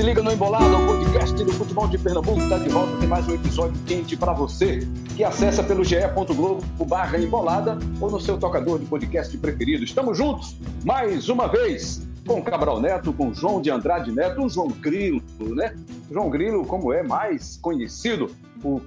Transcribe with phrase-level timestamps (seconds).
[0.00, 3.28] se liga no Embolado, o podcast do futebol de Pernambuco está de volta, tem mais
[3.28, 4.78] um episódio quente para você,
[5.14, 9.84] que acessa pelo ge.globo barra embolada ou no seu tocador de podcast preferido.
[9.84, 14.68] Estamos juntos, mais uma vez, com Cabral Neto, com João de Andrade Neto, o João
[14.68, 15.76] Grilo, né?
[16.10, 18.80] João Grilo, como é mais conhecido, o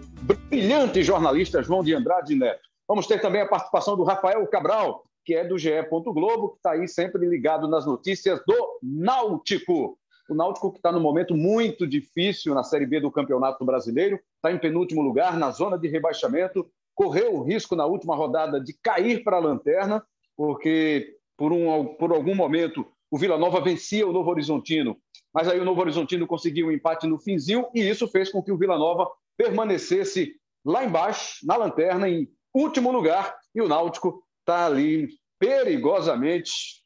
[0.50, 2.68] brilhante jornalista João de Andrade Neto.
[2.88, 5.70] Vamos ter também a participação do Rafael Cabral, que é do GE.
[5.90, 9.96] Globo, que está aí sempre ligado nas notícias do Náutico.
[10.30, 14.52] O Náutico que está num momento muito difícil na Série B do Campeonato Brasileiro, está
[14.52, 16.66] em penúltimo lugar, na zona de rebaixamento,
[16.96, 20.04] correu o risco na última rodada de cair para a lanterna,
[20.36, 24.98] porque por, um, por algum momento o Vila Nova vencia o Novo Horizontino,
[25.34, 28.52] mas aí o Novo Horizontino conseguiu um empate no finzinho e isso fez com que
[28.52, 30.36] o Vila Nova permanecesse
[30.66, 36.82] lá embaixo, na lanterna, em último lugar, e o Náutico está ali perigosamente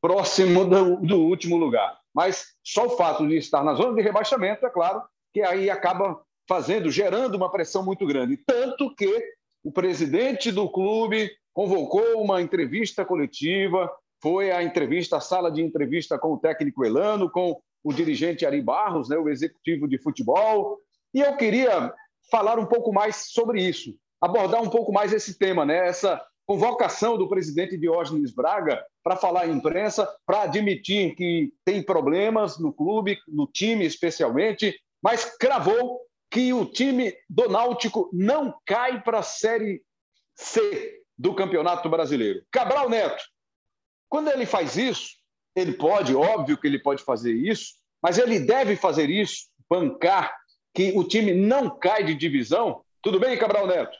[0.00, 1.99] próximo do, do último lugar.
[2.14, 6.20] Mas só o fato de estar na zona de rebaixamento, é claro, que aí acaba
[6.48, 8.36] fazendo, gerando uma pressão muito grande.
[8.36, 9.22] Tanto que
[9.62, 13.90] o presidente do clube convocou uma entrevista coletiva,
[14.22, 18.60] foi a entrevista, a sala de entrevista com o técnico Elano, com o dirigente Ari
[18.60, 20.78] Barros, né, o executivo de futebol.
[21.14, 21.92] E eu queria
[22.30, 27.16] falar um pouco mais sobre isso, abordar um pouco mais esse tema, né, essa convocação
[27.16, 33.16] do presidente Diógenes Braga para falar à imprensa, para admitir que tem problemas no clube,
[33.28, 39.80] no time especialmente, mas cravou que o time do Náutico não cai para a Série
[40.34, 42.42] C do Campeonato Brasileiro.
[42.50, 43.22] Cabral Neto,
[44.08, 45.10] quando ele faz isso,
[45.54, 50.36] ele pode, óbvio que ele pode fazer isso, mas ele deve fazer isso, bancar
[50.74, 52.82] que o time não cai de divisão.
[53.00, 53.96] Tudo bem, Cabral Neto?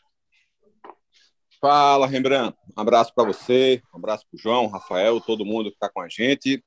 [1.60, 2.56] Fala, Rembrandt.
[2.74, 6.00] Um abraço para você, um abraço para o João, Rafael, todo mundo que está com
[6.00, 6.64] a gente.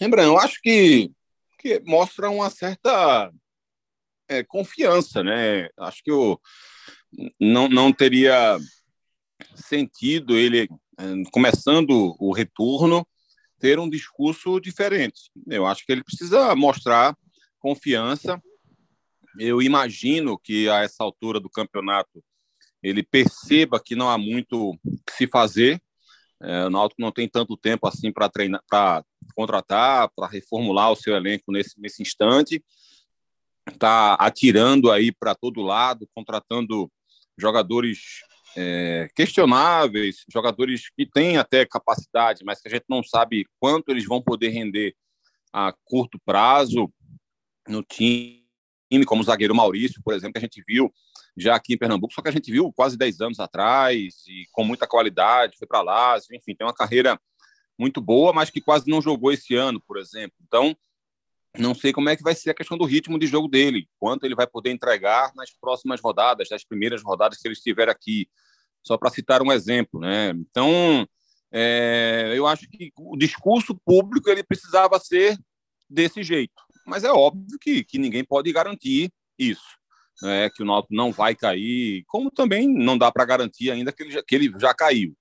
[0.00, 1.12] Rembrandt, eu acho que,
[1.58, 3.30] que mostra uma certa
[4.28, 5.68] é, confiança, né?
[5.78, 6.40] Acho que o,
[7.38, 8.58] não, não teria
[9.54, 13.06] sentido ele, é, começando o retorno,
[13.58, 15.30] ter um discurso diferente.
[15.46, 17.14] Eu acho que ele precisa mostrar
[17.58, 18.42] confiança.
[19.38, 22.24] Eu imagino que a essa altura do campeonato
[22.82, 25.80] ele perceba que não há muito que se fazer.
[26.40, 29.04] É, o Náutico não tem tanto tempo assim para treinar, para
[29.34, 32.62] contratar, para reformular o seu elenco nesse, nesse instante.
[33.68, 36.90] Está atirando aí para todo lado, contratando
[37.38, 38.22] jogadores
[38.56, 44.06] é, questionáveis, jogadores que têm até capacidade, mas que a gente não sabe quanto eles
[44.06, 44.94] vão poder render
[45.52, 46.92] a curto prazo
[47.68, 48.44] no time,
[49.04, 50.92] como o zagueiro Maurício, por exemplo, que a gente viu
[51.36, 54.64] já aqui em Pernambuco, só que a gente viu quase 10 anos atrás e com
[54.64, 57.20] muita qualidade, foi para lá, enfim, tem uma carreira
[57.78, 60.36] muito boa, mas que quase não jogou esse ano, por exemplo.
[60.46, 60.74] Então,
[61.58, 64.24] não sei como é que vai ser a questão do ritmo de jogo dele, quanto
[64.24, 68.28] ele vai poder entregar nas próximas rodadas, nas primeiras rodadas que ele estiver aqui,
[68.82, 70.30] só para citar um exemplo, né?
[70.30, 71.06] Então,
[71.52, 75.38] é, eu acho que o discurso público ele precisava ser
[75.88, 79.76] desse jeito, mas é óbvio que, que ninguém pode garantir isso
[80.24, 84.02] é, que o Náutico não vai cair, como também não dá para garantir ainda que
[84.02, 85.16] ele já, que ele já caiu.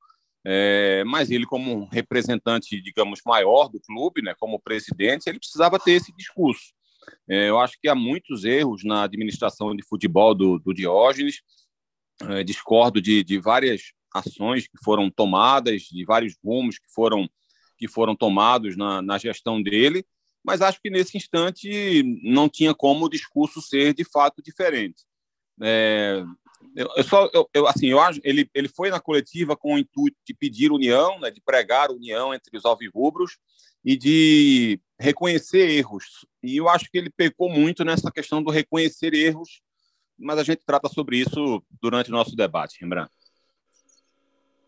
[0.48, 5.94] É, mas ele, como representante, digamos, maior do clube, né, como presidente, ele precisava ter
[5.94, 6.72] esse discurso.
[7.28, 11.42] É, eu acho que há muitos erros na administração de futebol do, do Diógenes,
[12.22, 17.28] é, discordo de, de várias ações que foram tomadas, de vários rumos que foram,
[17.78, 20.06] que foram tomados na, na gestão dele,
[20.46, 25.04] mas acho que nesse instante não tinha como o discurso ser de fato diferente.
[25.62, 26.24] É,
[26.76, 29.78] eu, eu, só, eu, eu, assim, eu acho, ele, ele foi na coletiva com o
[29.80, 33.38] intuito de pedir união, né, de pregar união entre os alvirrubros
[33.84, 36.26] e de reconhecer erros.
[36.44, 39.62] E eu acho que ele pecou muito nessa questão do reconhecer erros,
[40.18, 43.12] mas a gente trata sobre isso durante o nosso debate, Rembrandt.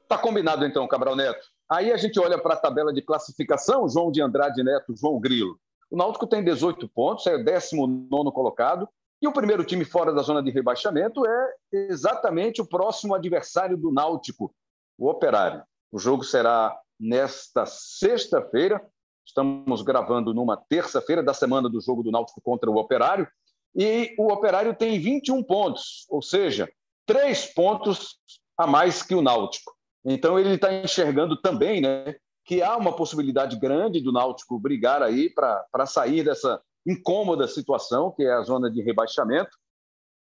[0.07, 1.45] Tá combinado então, Cabral Neto.
[1.69, 5.59] Aí a gente olha para a tabela de classificação, João de Andrade Neto, João Grilo.
[5.89, 8.87] O Náutico tem 18 pontos, é o 19 colocado,
[9.21, 13.91] e o primeiro time fora da zona de rebaixamento é exatamente o próximo adversário do
[13.91, 14.53] Náutico,
[14.97, 15.63] o Operário.
[15.91, 18.85] O jogo será nesta sexta-feira.
[19.25, 23.27] Estamos gravando numa terça-feira da semana do jogo do Náutico contra o Operário.
[23.75, 26.69] E o Operário tem 21 pontos, ou seja,
[27.05, 28.19] três pontos
[28.57, 29.75] a mais que o Náutico.
[30.05, 32.15] Então ele está enxergando também né,
[32.47, 38.23] que há uma possibilidade grande do Náutico brigar aí para sair dessa incômoda situação, que
[38.23, 39.51] é a zona de rebaixamento.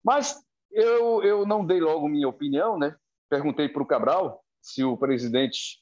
[0.03, 0.37] Mas
[0.69, 2.93] eu, eu não dei logo minha opinião, né?
[3.29, 5.81] Perguntei para o Cabral se o presidente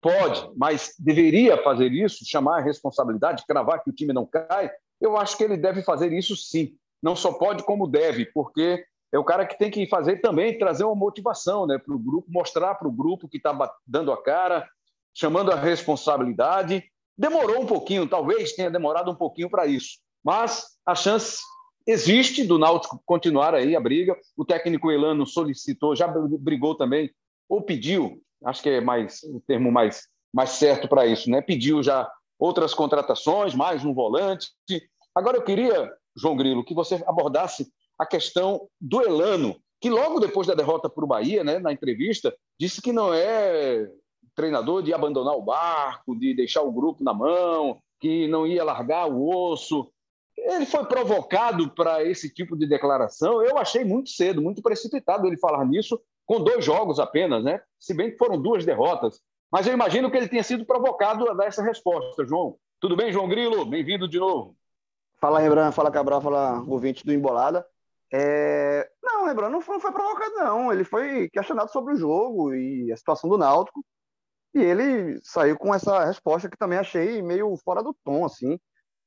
[0.00, 4.70] pode, mas deveria fazer isso, chamar a responsabilidade, cravar que o time não cai.
[4.98, 6.74] eu acho que ele deve fazer isso sim.
[7.02, 10.84] Não só pode, como deve, porque é o cara que tem que fazer também, trazer
[10.84, 13.54] uma motivação né, para o grupo, mostrar para o grupo que está
[13.86, 14.66] dando a cara,
[15.14, 16.84] chamando a responsabilidade.
[17.16, 21.38] Demorou um pouquinho, talvez tenha demorado um pouquinho para isso, mas a chance
[21.86, 24.16] existe do Náutico continuar aí a briga.
[24.36, 27.10] O técnico Elano solicitou, já brigou também,
[27.48, 31.40] ou pediu, acho que é mais o termo mais, mais certo para isso, né?
[31.42, 34.48] Pediu já outras contratações, mais um volante.
[35.14, 40.46] Agora eu queria, João Grilo, que você abordasse a questão do Elano, que logo depois
[40.46, 43.88] da derrota para o Bahia, né, na entrevista, disse que não é
[44.34, 49.06] treinador de abandonar o barco, de deixar o grupo na mão, que não ia largar
[49.06, 49.90] o osso.
[50.36, 53.42] Ele foi provocado para esse tipo de declaração.
[53.42, 57.60] Eu achei muito cedo, muito precipitado ele falar nisso, com dois jogos apenas, né?
[57.78, 59.20] Se bem que foram duas derrotas.
[59.50, 62.56] Mas eu imagino que ele tenha sido provocado a dar essa resposta, João.
[62.80, 63.66] Tudo bem, João Grilo?
[63.66, 64.56] Bem-vindo de novo.
[65.20, 65.76] Fala, Rembrandt.
[65.76, 66.20] Fala, Cabral.
[66.20, 67.64] Fala, ouvinte do Embolada.
[68.12, 68.90] É...
[69.02, 70.72] Não, Rembrandt não foi, não foi provocado, não.
[70.72, 73.84] Ele foi questionado sobre o jogo e a situação do Náutico.
[74.54, 78.58] E ele saiu com essa resposta que também achei meio fora do tom, assim.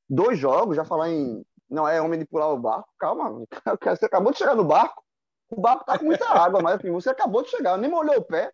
[0.08, 2.88] Dois jogos, já falar em não é homem de pular o barco.
[2.98, 3.44] Calma,
[3.98, 5.02] você acabou de chegar no barco.
[5.50, 8.24] O barco tá com muita água, mas enfim, você acabou de chegar, nem molhou o
[8.24, 8.50] pé.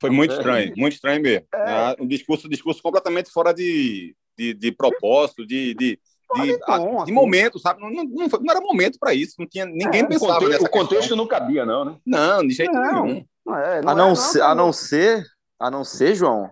[0.00, 1.46] Foi muito estranho, muito estranho mesmo.
[1.54, 1.96] É.
[2.00, 6.00] Um discurso, um discurso completamente fora de, de, de propósito, de, de,
[6.34, 7.12] de, tom, de assim.
[7.12, 7.80] momento, sabe?
[7.80, 10.70] Não, não, não, era momento para isso, não tinha ninguém é, pensava o contexto, O
[10.70, 11.96] contexto não cabia, não, né?
[12.04, 13.24] Não, de jeito não, nenhum.
[13.44, 15.26] Não é, não a, não é, ser, a não ser,
[15.62, 16.50] a não ser, João.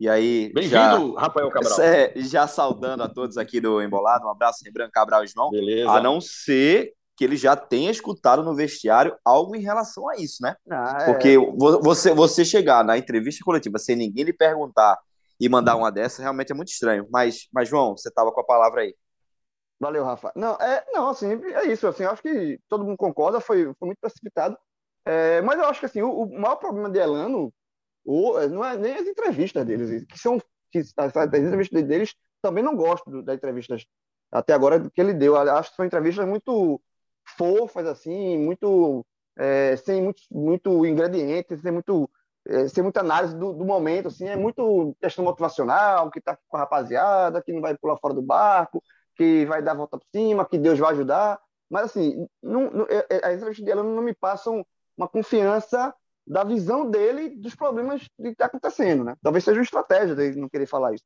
[0.00, 1.80] E aí, bem-vindo, Rafael Cabral.
[1.80, 5.50] É, já saudando a todos aqui do Embolado, um abraço, Rebran Cabral e João.
[5.50, 5.90] Beleza.
[5.90, 10.42] A não ser que ele já tenha escutado no vestiário algo em relação a isso,
[10.42, 10.56] né?
[10.70, 11.04] Ah, é.
[11.04, 11.36] Porque
[11.82, 14.98] você, você chegar na entrevista coletiva sem ninguém lhe perguntar
[15.38, 17.06] e mandar uma dessa realmente é muito estranho.
[17.10, 18.94] Mas, mas João, você estava com a palavra aí.
[19.78, 20.32] Valeu, Rafa.
[20.34, 21.86] Não, é, não, assim, é isso.
[21.86, 24.56] Assim, eu acho que todo mundo concorda, foi, foi muito precipitado.
[25.04, 27.52] É, mas eu acho que assim, o, o maior problema de Elano
[28.06, 32.62] o, não é nem as entrevistas deles, que são que, as, as entrevistas deles também
[32.62, 33.84] não gosto das entrevistas
[34.30, 35.36] até agora que ele deu.
[35.36, 36.80] Acho que são entrevistas muito
[37.36, 39.04] fofas, assim, muito
[39.36, 42.08] é, sem muito, muito ingredientes, sem, muito,
[42.46, 46.56] é, sem muita análise do, do, momento, assim, é muito questão motivacional, que está com
[46.56, 48.82] a rapaziada, que não vai pular fora do barco,
[49.16, 51.40] que vai dar a volta por cima, que Deus vai ajudar.
[51.68, 52.86] Mas, assim, não, não,
[53.24, 54.64] as entrevistas dela não me passam
[54.96, 55.92] uma confiança
[56.26, 59.14] da visão dele dos problemas que está acontecendo, né?
[59.22, 61.04] Talvez seja uma estratégia dele não querer falar isso.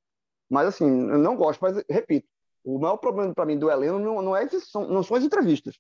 [0.48, 1.60] Mas, assim, eu não gosto.
[1.60, 2.26] Mas, repito,
[2.64, 4.48] o maior problema para mim do Heleno não, não, é,
[4.88, 5.78] não são as entrevistas.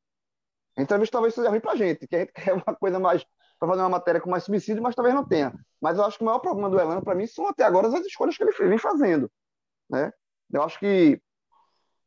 [0.76, 3.24] A entrevista talvez seja ruim para a gente, que a gente quer uma coisa mais
[3.58, 5.52] para fazer uma matéria com mais subsídio, mas talvez não tenha.
[5.80, 8.06] Mas eu acho que o maior problema do Elano, para mim, são até agora as
[8.06, 9.30] escolhas que ele vem fazendo.
[9.88, 10.10] Né?
[10.50, 11.20] Eu acho que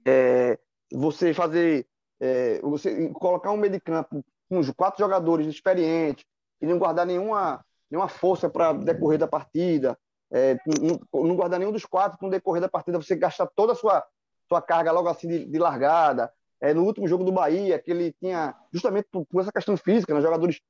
[0.05, 0.57] é,
[0.91, 1.87] você fazer,
[2.19, 6.25] é, você colocar um meio de campo com quatro jogadores experientes
[6.63, 9.99] e não guardar nenhuma, nenhuma força para decorrer da partida,
[10.31, 13.75] é, não, não, guardar nenhum dos quatro para decorrer da partida, você gastar toda a
[13.75, 14.01] sua,
[14.47, 16.31] sua carga logo assim de, de largada,
[16.61, 20.13] é, no último jogo do Bahia, que ele tinha, justamente por, por essa questão física,
[20.13, 20.61] né, jogadores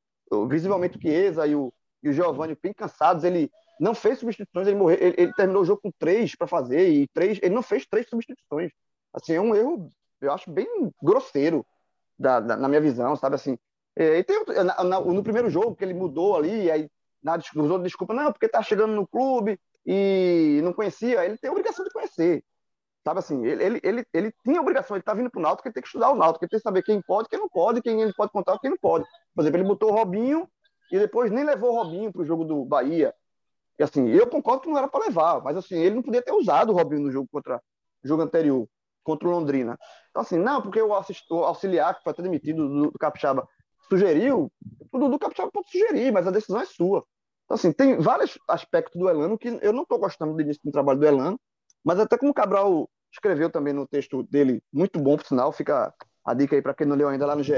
[0.49, 1.71] visivelmente o Chiesa e o,
[2.01, 5.65] e o Giovanni bem cansados, ele não fez substituições, ele, morreu, ele, ele terminou o
[5.65, 8.71] jogo com três para fazer, e três, ele não fez três substituições.
[9.13, 9.87] Assim, é um erro,
[10.19, 10.67] eu acho, bem
[11.03, 11.63] grosseiro
[12.17, 13.59] da, da na minha visão, sabe assim.
[13.95, 16.89] É, e tem, na, na, no primeiro jogo, que ele mudou ali, aí
[17.23, 21.85] na, desculpa, não, porque tá chegando no clube e não conhecia, ele tem a obrigação
[21.85, 22.43] de conhecer.
[23.03, 25.73] Sabe assim, ele, ele, ele, ele tinha a obrigação, ele tá vindo pro Náutico, ele
[25.73, 28.01] tem que estudar o Náutico, ele tem que saber quem pode, quem não pode, quem
[28.01, 29.05] ele pode contar, quem não pode.
[29.35, 30.47] Por exemplo, ele botou o Robinho
[30.91, 33.13] e depois nem levou o Robinho pro jogo do Bahia.
[33.77, 36.31] E assim, eu concordo que não era para levar, mas assim, ele não podia ter
[36.31, 37.61] usado o Robinho no jogo contra
[38.03, 38.67] o jogo anterior,
[39.03, 39.77] contra o Londrina.
[40.09, 43.47] Então assim, não, porque o, auxiliar que foi até demitido do, do Capixaba
[43.89, 44.51] sugeriu,
[44.91, 47.05] o Dudu Capixaba pode sugerir, mas a decisão é sua.
[47.45, 50.71] Então assim, tem vários aspectos do Elano que eu não estou gostando do início do
[50.71, 51.39] trabalho do Elano,
[51.83, 55.93] mas até como o Cabral escreveu também no texto dele, muito bom, por sinal, fica
[56.25, 57.53] a dica aí para quem não leu ainda lá no GE,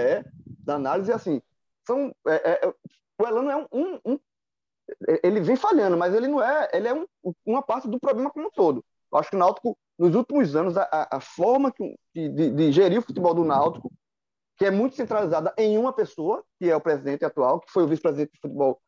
[0.46, 1.42] da análise, assim,
[1.86, 2.74] são, é, é,
[3.22, 4.20] o Elano é um, um,
[5.24, 7.06] ele vem falhando, mas ele não é, ele é um,
[7.46, 8.84] uma parte do problema como um todo.
[9.12, 13.00] Eu acho que o Náutico, nos últimos anos, a, a forma que, de, de, gerir
[13.00, 13.92] o futebol do Náutico,
[14.58, 17.88] que é muito centralizada em uma pessoa, que é o presidente atual, que foi o
[17.88, 18.80] vice-presidente de futebol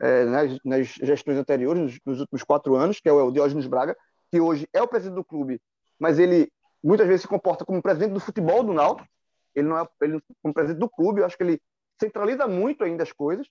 [0.00, 3.96] é, nas, nas, gestões anteriores, nos, nos, últimos quatro anos, que é o Diógenes Braga,
[4.30, 5.60] que hoje é o presidente do clube,
[5.98, 6.50] mas ele
[6.82, 9.08] muitas vezes se comporta como presidente do futebol do Náutico.
[9.54, 11.20] Ele não é ele, como presidente do clube.
[11.20, 11.60] Eu acho que ele
[12.00, 13.46] centraliza muito ainda as coisas.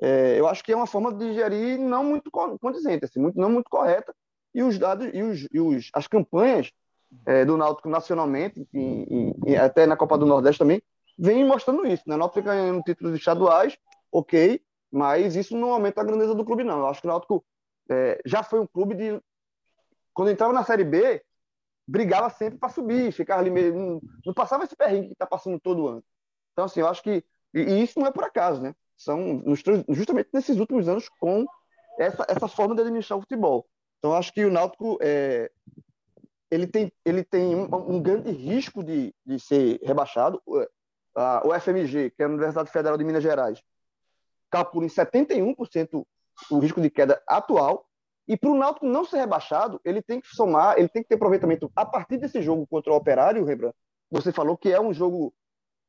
[0.00, 3.50] É, eu acho que é uma forma de gerir não muito condizente, assim, muito, não
[3.50, 4.14] muito correta.
[4.54, 6.70] E os dados e, os, e os, as campanhas
[7.26, 10.82] é, do Náutico nacionalmente, e, e, até na Copa do Nordeste também,
[11.18, 12.02] vem mostrando isso.
[12.06, 12.14] Né?
[12.14, 13.76] O Náutico ganhando títulos estaduais,
[14.12, 16.78] ok, mas isso não aumenta a grandeza do clube, não.
[16.80, 17.44] Eu acho que o Náutico
[17.90, 19.20] é, já foi um clube de.
[20.12, 21.22] Quando entrava na Série B,
[21.86, 23.74] brigava sempre para subir, ficava ali meio.
[23.74, 26.04] Não, não passava esse perrengue que está passando todo ano.
[26.52, 27.24] Então, assim, eu acho que.
[27.54, 28.74] E, e isso não é por acaso, né?
[28.96, 29.42] São
[29.88, 31.46] justamente nesses últimos anos com
[31.98, 33.66] essa, essa forma de administrar o futebol.
[33.98, 35.50] Então, acho que o Náutico é,
[36.50, 40.42] ele tem, ele tem um, um grande risco de, de ser rebaixado.
[41.14, 43.62] A, o FMG, que é a Universidade Federal de Minas Gerais,
[44.50, 46.04] calcula em 71%
[46.50, 47.86] o risco de queda atual.
[48.28, 51.16] E para o Náutico não ser rebaixado, ele tem que somar, ele tem que ter
[51.16, 53.74] aproveitamento a partir desse jogo contra o Operário, Rembrandt.
[54.10, 55.34] Você falou que é um jogo,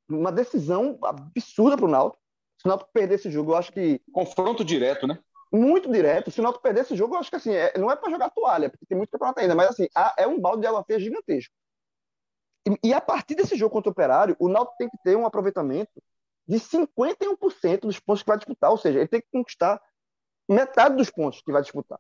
[0.10, 2.22] uma decisão absurda para o Náutico.
[2.58, 4.02] Se o Náutico perder esse jogo, eu acho que.
[4.12, 5.20] Confronto direto, né?
[5.52, 6.32] Muito direto.
[6.32, 8.30] Se o Náutico perder esse jogo, eu acho que assim, é, não é para jogar
[8.30, 9.88] toalha, porque tem muito campeonato ainda, mas assim,
[10.18, 11.54] é um balde de água fria gigantesco.
[12.84, 16.02] E, a partir desse jogo contra o Operário, o Náutico tem que ter um aproveitamento
[16.48, 19.82] de 51% dos pontos que vai disputar, ou seja, ele tem que conquistar
[20.48, 22.00] metade dos pontos que vai disputar.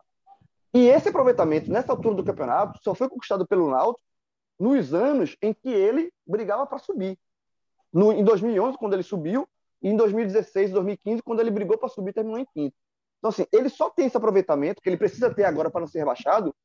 [0.73, 4.05] E esse aproveitamento, nessa altura do campeonato, só foi conquistado pelo Náutico
[4.59, 7.17] nos anos em que ele brigava para subir.
[7.91, 9.47] No, em 2011, quando ele subiu,
[9.81, 12.75] e em 2016, 2015, quando ele brigou para subir, terminou em quinto.
[13.17, 15.99] Então, assim, ele só tem esse aproveitamento que ele precisa ter agora para não ser
[15.99, 16.55] rebaixado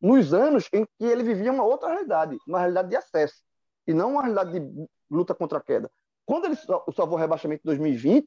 [0.00, 3.42] nos anos em que ele vivia uma outra realidade, uma realidade de acesso,
[3.86, 5.90] e não uma realidade de luta contra a queda.
[6.24, 8.26] Quando ele salvou o rebaixamento em 2020,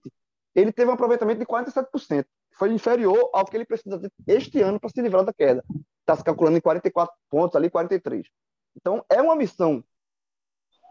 [0.54, 2.26] ele teve um aproveitamento de 47%.
[2.58, 5.64] Foi inferior ao que ele precisa este ano para se livrar da queda.
[6.00, 8.26] Está se calculando em 44 pontos, ali 43.
[8.76, 9.84] Então, é uma missão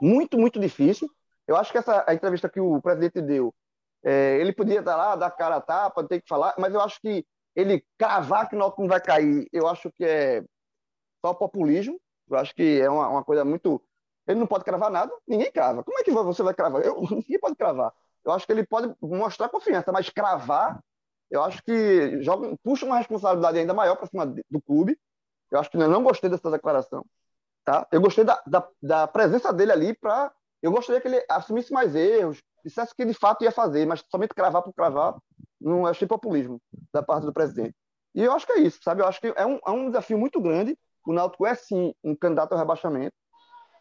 [0.01, 1.09] muito, muito difícil.
[1.47, 3.55] Eu acho que essa a entrevista que o presidente deu,
[4.03, 7.01] é, ele podia estar lá, dar cara a tapa, ter que falar, mas eu acho
[7.01, 10.45] que ele cravar que o não vai cair, eu acho que é
[11.25, 11.99] só populismo.
[12.29, 13.81] Eu acho que é uma, uma coisa muito
[14.27, 15.85] ele não pode cravar nada, ninguém crava.
[15.85, 16.83] Como é que você vai cravar?
[16.83, 17.93] Eu, ninguém pode cravar.
[18.25, 20.83] Eu acho que ele pode mostrar confiança, mas cravar,
[21.31, 24.99] eu acho que joga, puxa uma responsabilidade ainda maior para cima do clube.
[25.51, 27.05] Eu acho que eu não gostei dessa declaração.
[27.65, 27.87] Tá?
[27.93, 30.33] Eu gostei da, da, da presença dele ali para.
[30.63, 34.35] Eu gostaria que ele assumisse mais erros, dissesse que de fato ia fazer, mas somente
[34.35, 35.17] cravar por cravar,
[35.61, 36.59] não achei populismo
[36.91, 37.75] da parte do presidente.
[38.15, 39.03] E eu acho que é isso, sabe?
[39.03, 40.79] Eu acho que é um, é um desafio muito grande.
[41.07, 43.15] O Náutico é sim um candidato ao rebaixamento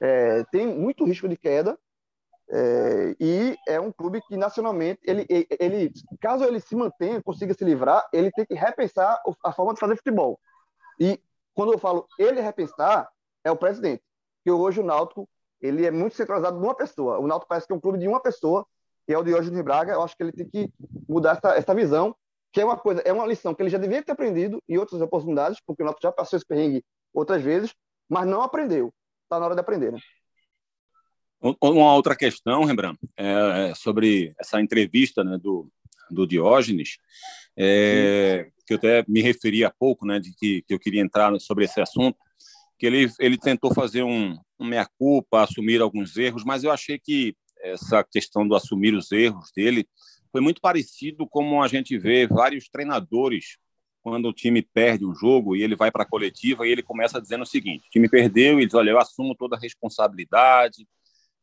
[0.03, 1.79] é, tem muito risco de queda
[2.49, 5.25] é, e é um clube que nacionalmente ele,
[5.57, 9.79] ele, caso ele se mantenha, consiga se livrar, ele tem que repensar a forma de
[9.79, 10.37] fazer futebol.
[10.99, 11.17] E
[11.53, 13.09] quando eu falo ele repensar,
[13.45, 14.03] é o presidente.
[14.43, 15.27] Que hoje o Náutico
[15.61, 17.17] ele é muito centralizado numa pessoa.
[17.19, 18.65] O Náutico parece que é um clube de uma pessoa,
[19.07, 19.93] que é o Diógenes Braga.
[19.93, 20.69] Eu acho que ele tem que
[21.07, 22.13] mudar essa, essa visão,
[22.51, 25.01] que é uma coisa, é uma lição que ele já devia ter aprendido em outras
[25.01, 27.73] oportunidades, porque o Náutico já passou esse perrengue outras vezes,
[28.09, 28.93] mas não aprendeu
[29.33, 29.99] está na hora de aprender, né?
[31.61, 35.69] Uma outra questão, Rembrandt, é, é sobre essa entrevista né, do,
[36.09, 36.97] do Diógenes,
[37.57, 41.37] é, que eu até me referi há pouco, né, de que, que eu queria entrar
[41.41, 42.17] sobre esse assunto,
[42.79, 47.35] que ele, ele tentou fazer um, um meia-culpa, assumir alguns erros, mas eu achei que
[47.61, 49.85] essa questão do assumir os erros dele
[50.31, 53.57] foi muito parecido como a gente vê vários treinadores
[54.03, 57.21] quando o time perde um jogo e ele vai para a coletiva e ele começa
[57.21, 60.85] dizendo o seguinte: o time perdeu e diz, olha, eu assumo toda a responsabilidade,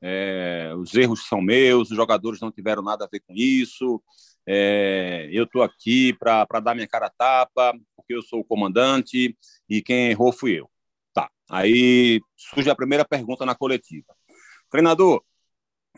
[0.01, 4.03] é, os erros são meus, os jogadores não tiveram nada a ver com isso,
[4.47, 9.37] é, eu estou aqui para dar minha cara a tapa, porque eu sou o comandante
[9.69, 10.71] e quem errou fui eu.
[11.15, 14.15] Tá, aí surge a primeira pergunta na coletiva.
[14.71, 15.23] Treinador,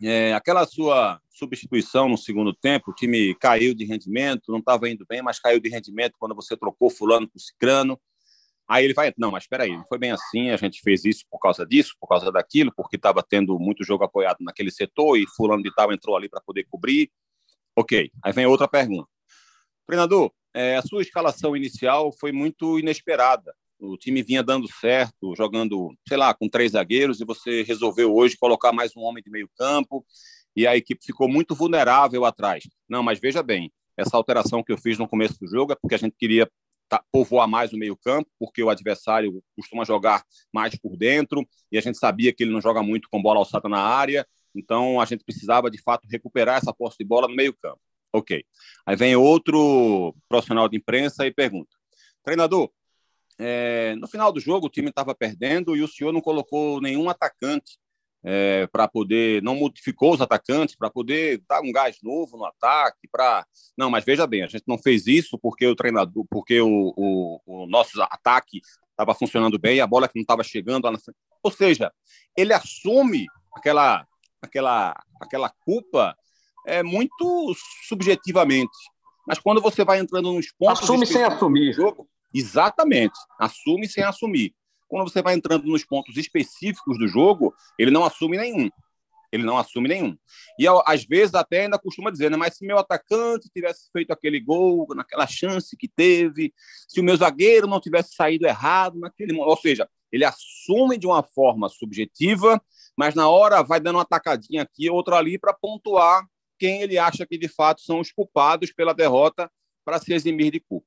[0.00, 5.04] é, aquela sua substituição no segundo tempo, o time caiu de rendimento, não estava indo
[5.08, 8.00] bem, mas caiu de rendimento quando você trocou fulano por cicrano.
[8.68, 11.24] Aí ele vai, não, mas espera aí, não foi bem assim, a gente fez isso
[11.30, 15.26] por causa disso, por causa daquilo, porque estava tendo muito jogo apoiado naquele setor e
[15.36, 17.10] fulano de tal entrou ali para poder cobrir.
[17.76, 19.08] Ok, aí vem outra pergunta.
[19.86, 23.52] Treinador, é, a sua escalação inicial foi muito inesperada
[23.82, 28.36] o time vinha dando certo, jogando, sei lá, com três zagueiros, e você resolveu hoje
[28.36, 30.06] colocar mais um homem de meio campo,
[30.54, 32.64] e a equipe ficou muito vulnerável atrás.
[32.88, 35.96] Não, mas veja bem, essa alteração que eu fiz no começo do jogo é porque
[35.96, 36.48] a gente queria
[37.10, 40.22] povoar mais o meio campo, porque o adversário costuma jogar
[40.52, 43.68] mais por dentro, e a gente sabia que ele não joga muito com bola alçada
[43.68, 47.54] na área, então a gente precisava, de fato, recuperar essa posse de bola no meio
[47.54, 47.80] campo.
[48.12, 48.44] Ok.
[48.86, 51.74] Aí vem outro profissional de imprensa e pergunta,
[52.22, 52.70] treinador,
[53.38, 57.08] é, no final do jogo, o time estava perdendo e o senhor não colocou nenhum
[57.08, 57.78] atacante
[58.24, 63.08] é, para poder, não modificou os atacantes para poder dar um gás novo no ataque.
[63.10, 63.44] Para
[63.76, 67.40] não, mas veja bem, a gente não fez isso porque o treinador, porque o, o,
[67.46, 68.60] o nosso ataque
[68.90, 71.18] estava funcionando bem, a bola que não estava chegando lá na frente.
[71.42, 71.92] Ou seja,
[72.36, 74.06] ele assume aquela,
[74.40, 76.16] aquela, aquela culpa
[76.66, 77.54] é, muito
[77.88, 78.70] subjetivamente.
[79.26, 80.82] Mas quando você vai entrando nos pontos.
[80.82, 81.72] Assume sem assumir.
[81.72, 83.18] Jogo, exatamente.
[83.38, 84.54] Assume sem assumir.
[84.88, 88.68] Quando você vai entrando nos pontos específicos do jogo, ele não assume nenhum.
[89.32, 90.14] Ele não assume nenhum.
[90.58, 92.36] E às vezes até ainda costuma dizer, né?
[92.36, 96.52] Mas se meu atacante tivesse feito aquele gol naquela chance que teve,
[96.86, 101.22] se o meu zagueiro não tivesse saído errado naquele ou seja, ele assume de uma
[101.22, 102.62] forma subjetiva,
[102.94, 106.26] mas na hora vai dando uma tacadinha aqui, outra ali para pontuar
[106.58, 109.50] quem ele acha que de fato são os culpados pela derrota
[109.84, 110.86] para se eximir de culpa.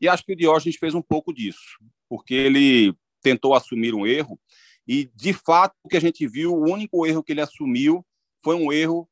[0.00, 1.78] E acho que o Diógenes fez um pouco disso,
[2.08, 4.40] porque ele tentou assumir um erro
[4.88, 8.04] e, de fato, o que a gente viu, o único erro que ele assumiu
[8.42, 9.08] foi um erro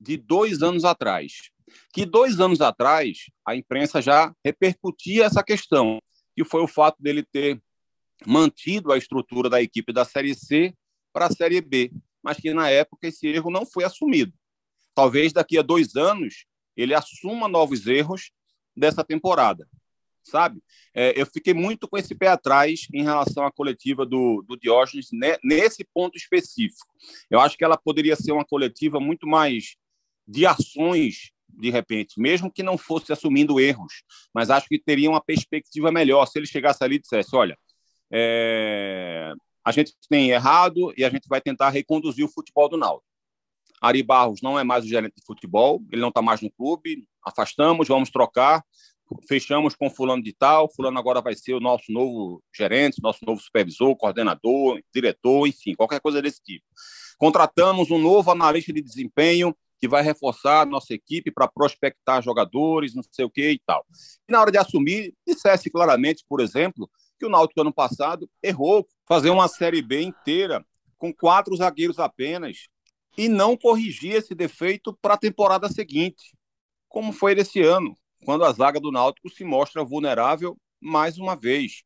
[0.00, 1.50] de dois anos atrás.
[1.92, 6.00] Que dois anos atrás a imprensa já repercutia essa questão,
[6.34, 7.60] que foi o fato dele ter
[8.26, 10.74] mantido a estrutura da equipe da Série C
[11.12, 11.92] para a Série B,
[12.22, 14.32] mas que na época esse erro não foi assumido.
[14.94, 18.32] Talvez daqui a dois anos ele assuma novos erros
[18.76, 19.68] dessa temporada
[20.30, 20.62] sabe?
[20.94, 25.08] É, eu fiquei muito com esse pé atrás em relação à coletiva do, do Diógenes
[25.12, 26.86] né, nesse ponto específico.
[27.30, 29.76] Eu acho que ela poderia ser uma coletiva muito mais
[30.26, 34.02] de ações, de repente, mesmo que não fosse assumindo erros,
[34.34, 37.56] mas acho que teria uma perspectiva melhor se ele chegasse ali e dissesse: olha,
[38.12, 39.32] é,
[39.64, 43.06] a gente tem errado e a gente vai tentar reconduzir o futebol do Náutico.
[43.80, 47.06] Ari Barros não é mais o gerente de futebol, ele não está mais no clube,
[47.24, 48.64] afastamos, vamos trocar
[49.28, 53.40] fechamos com fulano de tal, fulano agora vai ser o nosso novo gerente, nosso novo
[53.40, 56.64] supervisor, coordenador, diretor, enfim, qualquer coisa desse tipo.
[57.18, 62.94] Contratamos um novo analista de desempenho que vai reforçar a nossa equipe para prospectar jogadores,
[62.94, 63.84] não sei o que e tal.
[64.28, 68.86] E na hora de assumir, dissesse claramente, por exemplo, que o Náutico ano passado errou
[69.06, 70.64] fazer uma Série B inteira
[70.98, 72.68] com quatro zagueiros apenas
[73.16, 76.34] e não corrigir esse defeito para a temporada seguinte,
[76.88, 81.84] como foi desse ano quando a zaga do Náutico se mostra vulnerável mais uma vez.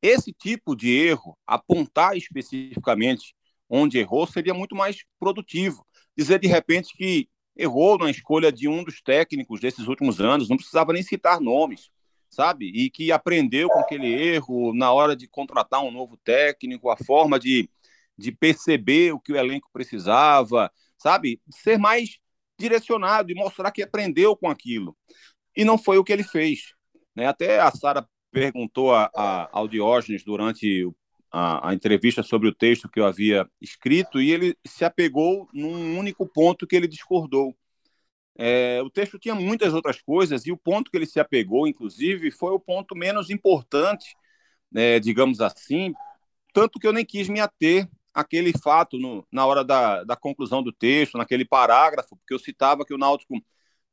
[0.00, 3.34] Esse tipo de erro, apontar especificamente
[3.68, 5.84] onde errou, seria muito mais produtivo.
[6.16, 10.56] Dizer de repente que errou na escolha de um dos técnicos desses últimos anos, não
[10.56, 11.90] precisava nem citar nomes,
[12.30, 12.66] sabe?
[12.66, 17.40] E que aprendeu com aquele erro na hora de contratar um novo técnico, a forma
[17.40, 17.68] de,
[18.16, 21.40] de perceber o que o elenco precisava, sabe?
[21.50, 22.20] Ser mais
[22.56, 24.96] direcionado e mostrar que aprendeu com aquilo
[25.56, 26.74] e não foi o que ele fez.
[27.14, 27.26] Né?
[27.26, 30.88] Até a Sara perguntou a, a, ao Diógenes durante
[31.32, 35.98] a, a, entrevista sobre o texto que eu havia escrito e ele se apegou num
[35.98, 37.56] único ponto que ele discordou.
[38.38, 42.30] É, o texto tinha muitas outras coisas e o ponto que ele se apegou, inclusive,
[42.30, 44.14] foi o ponto menos importante,
[44.74, 45.94] é, digamos assim,
[46.52, 50.62] tanto que eu nem quis me ater àquele fato no, na hora da, da conclusão
[50.62, 53.34] do texto, naquele parágrafo, porque eu citava que o Náutico,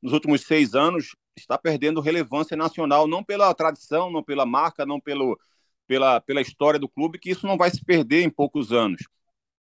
[0.04, 5.00] nos últimos seis anos, está perdendo relevância nacional, não pela tradição, não pela marca, não
[5.00, 5.40] pelo,
[5.88, 9.02] pela, pela história do clube, que isso não vai se perder em poucos anos.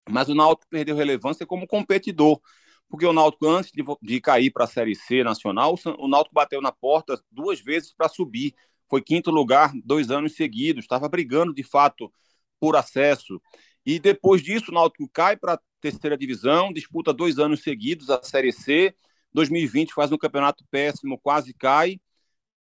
[0.09, 2.41] Mas o Náutico perdeu relevância como competidor,
[2.89, 6.61] porque o Náutico, antes de, de cair para a Série C nacional, o Náutico bateu
[6.61, 8.53] na porta duas vezes para subir.
[8.89, 12.11] Foi quinto lugar dois anos seguidos, estava brigando de fato
[12.59, 13.41] por acesso.
[13.85, 18.21] E depois disso, o Náutico cai para a terceira divisão, disputa dois anos seguidos a
[18.21, 18.93] Série C,
[19.33, 21.99] 2020 faz um campeonato péssimo, quase cai.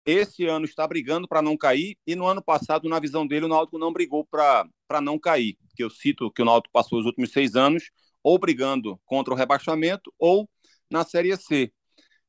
[0.05, 3.49] Esse ano está brigando para não cair e no ano passado, na visão dele, o
[3.49, 5.57] Náutico não brigou para não cair.
[5.75, 7.91] Que eu cito que o Náutico passou os últimos seis anos
[8.23, 10.49] ou brigando contra o rebaixamento ou
[10.89, 11.71] na Série C.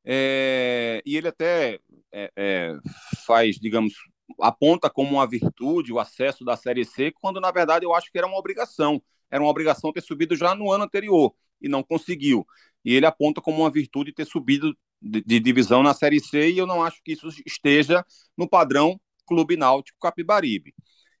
[0.05, 1.79] É, e ele até
[2.11, 2.77] é, é,
[3.25, 3.93] faz, digamos,
[4.39, 8.17] aponta como uma virtude o acesso da Série C, quando na verdade eu acho que
[8.17, 9.01] era uma obrigação.
[9.31, 12.45] Era uma obrigação ter subido já no ano anterior e não conseguiu
[12.83, 16.57] e ele aponta como uma virtude ter subido de, de, divisão na Série C, e
[16.57, 18.05] eu não acho que isso esteja
[18.37, 20.73] no padrão Clube Náutico Capibaribe.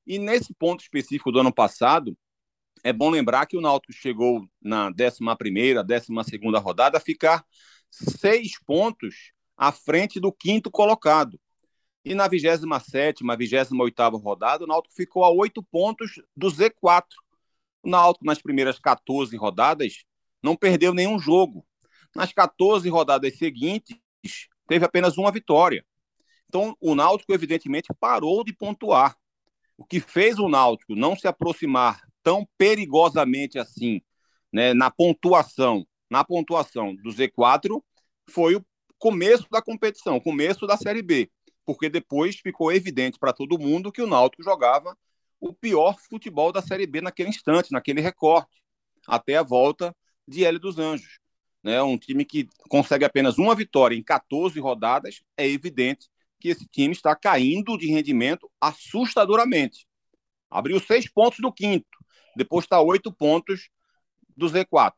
[0.05, 2.17] E nesse ponto específico do ano passado,
[2.83, 7.45] é bom lembrar que o Náutico chegou na 11ª, 12ª rodada a ficar
[7.89, 11.39] seis pontos à frente do quinto colocado.
[12.03, 17.05] E na 27ª, 28ª rodada, o Náutico ficou a oito pontos do Z4.
[17.81, 20.03] O Náutico, nas primeiras 14 rodadas,
[20.43, 21.65] não perdeu nenhum jogo.
[22.15, 23.97] Nas 14 rodadas seguintes,
[24.67, 25.85] teve apenas uma vitória.
[26.47, 29.15] Então, o Náutico, evidentemente, parou de pontuar.
[29.77, 34.01] O que fez o Náutico não se aproximar tão perigosamente assim
[34.51, 37.81] né, na pontuação, na pontuação do Z4
[38.29, 38.65] foi o
[38.99, 41.29] começo da competição, o começo da Série B,
[41.65, 44.95] porque depois ficou evidente para todo mundo que o Náutico jogava
[45.39, 48.63] o pior futebol da Série B naquele instante, naquele recorte,
[49.07, 49.93] até a volta
[50.27, 51.19] de Hélio dos Anjos.
[51.63, 51.81] Né?
[51.81, 56.09] Um time que consegue apenas uma vitória em 14 rodadas, é evidente
[56.39, 59.87] que esse time está caindo de rendimento assustadoramente.
[60.49, 61.87] Abriu seis pontos do quinto,
[62.35, 63.69] depois está oito pontos
[64.35, 64.93] do Z4.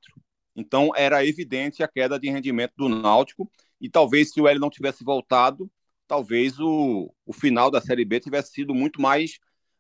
[0.56, 4.70] Então era evidente a queda de rendimento do Náutico e talvez se o Hélio não
[4.70, 5.70] tivesse voltado,
[6.08, 9.38] talvez o, o final da Série B tivesse sido muito mais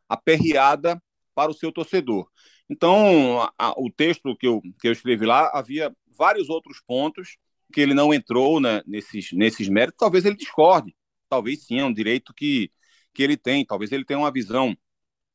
[0.07, 1.01] aperreada
[1.33, 2.29] para o seu torcedor.
[2.69, 7.37] Então, a, a, o texto que eu, que eu escrevi lá havia vários outros pontos
[7.71, 9.97] que ele não entrou né, nesses, nesses méritos.
[9.99, 10.95] Talvez ele discorde,
[11.29, 12.71] talvez sim, é um direito que,
[13.13, 13.65] que ele tem.
[13.65, 14.75] Talvez ele tenha uma visão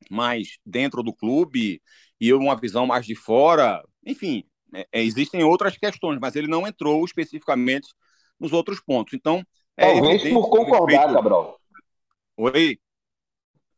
[0.09, 1.81] mais dentro do clube
[2.19, 3.83] e uma visão mais de fora.
[4.05, 7.87] Enfim, é, é, existem outras questões, mas ele não entrou especificamente
[8.39, 9.13] nos outros pontos.
[9.13, 9.45] Então,
[9.77, 11.13] é talvez por concordar, respeito...
[11.13, 11.59] Cabral.
[12.37, 12.79] Oi.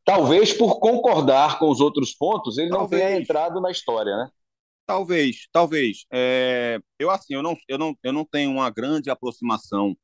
[0.06, 3.02] Talvez por concordar com os outros pontos, ele talvez.
[3.02, 4.30] não tenha entrado na história, né?
[4.86, 6.06] Talvez, talvez.
[6.12, 6.80] É...
[7.00, 9.96] eu assim, eu não, eu não, eu não tenho uma grande aproximação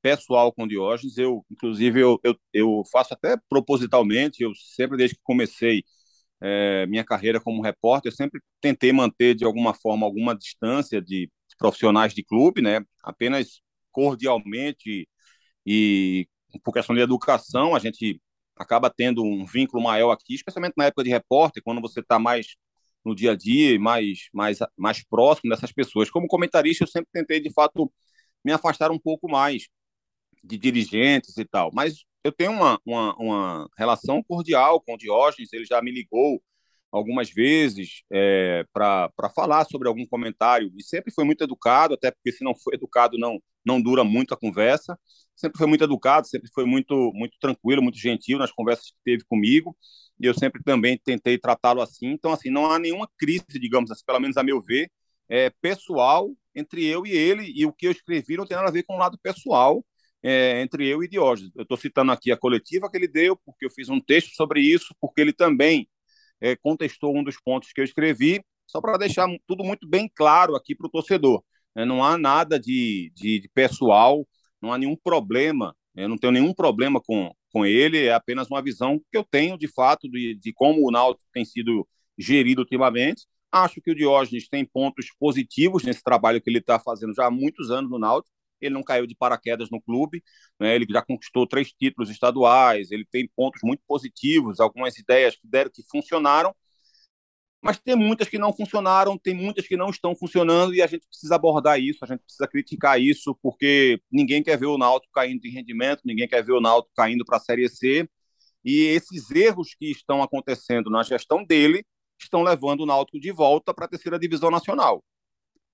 [0.00, 1.18] pessoal com Diógenes.
[1.18, 4.42] Eu, inclusive, eu, eu, eu faço até propositalmente.
[4.42, 5.82] Eu sempre desde que comecei
[6.40, 11.30] é, minha carreira como repórter, eu sempre tentei manter de alguma forma alguma distância de
[11.58, 12.80] profissionais de clube, né?
[13.02, 15.08] Apenas cordialmente
[15.66, 16.28] e
[16.62, 18.20] por questão de educação, a gente
[18.56, 22.56] acaba tendo um vínculo maior aqui, especialmente na época de repórter, quando você está mais
[23.04, 26.10] no dia a dia, mais, mais, mais próximo dessas pessoas.
[26.10, 27.92] Como comentarista, eu sempre tentei, de fato,
[28.44, 29.68] me afastar um pouco mais
[30.42, 31.70] de dirigentes e tal.
[31.74, 36.42] Mas eu tenho uma, uma, uma relação cordial com o Diógenes, ele já me ligou
[36.90, 42.32] algumas vezes é, para falar sobre algum comentário e sempre foi muito educado, até porque
[42.32, 44.98] se não for educado não não dura muito a conversa.
[45.36, 49.24] Sempre foi muito educado, sempre foi muito muito tranquilo, muito gentil nas conversas que teve
[49.24, 49.76] comigo
[50.20, 52.08] e eu sempre também tentei tratá-lo assim.
[52.08, 54.90] Então assim não há nenhuma crise, digamos assim, pelo menos a meu ver,
[55.28, 58.72] é, pessoal entre eu e ele e o que eu escrevi não tem nada a
[58.72, 59.84] ver com o lado pessoal
[60.22, 61.52] é, entre eu e Diógenes.
[61.54, 64.60] Eu estou citando aqui a coletiva que ele deu, porque eu fiz um texto sobre
[64.60, 65.86] isso, porque ele também
[66.40, 70.56] é, contestou um dos pontos que eu escrevi, só para deixar tudo muito bem claro
[70.56, 71.42] aqui para o torcedor.
[71.76, 74.26] É, não há nada de, de, de, pessoal,
[74.60, 78.62] não há nenhum problema, eu não tenho nenhum problema com, com ele, é apenas uma
[78.62, 81.86] visão que eu tenho, de fato, de, de como o Náutico tem sido
[82.18, 83.26] gerido ultimamente.
[83.52, 87.30] Acho que o Diógenes tem pontos positivos nesse trabalho que ele está fazendo já há
[87.30, 90.22] muitos anos no Náutico, ele não caiu de paraquedas no clube,
[90.58, 90.74] né?
[90.74, 95.70] ele já conquistou três títulos estaduais, ele tem pontos muito positivos, algumas ideias que deram
[95.72, 96.54] que funcionaram,
[97.64, 101.08] mas tem muitas que não funcionaram, tem muitas que não estão funcionando e a gente
[101.08, 105.40] precisa abordar isso, a gente precisa criticar isso, porque ninguém quer ver o Náutico caindo
[105.40, 108.06] de rendimento, ninguém quer ver o Náutico caindo para a Série C,
[108.62, 111.86] e esses erros que estão acontecendo na gestão dele
[112.20, 115.02] estão levando o Náutico de volta para a terceira divisão nacional.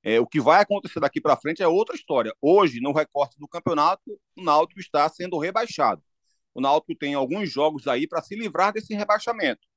[0.04, 2.32] É, o que vai acontecer daqui para frente é outra história.
[2.40, 6.02] Hoje, no recorte do campeonato, o Náutico está sendo rebaixado.
[6.54, 9.69] O Náutico tem alguns jogos aí para se livrar desse rebaixamento.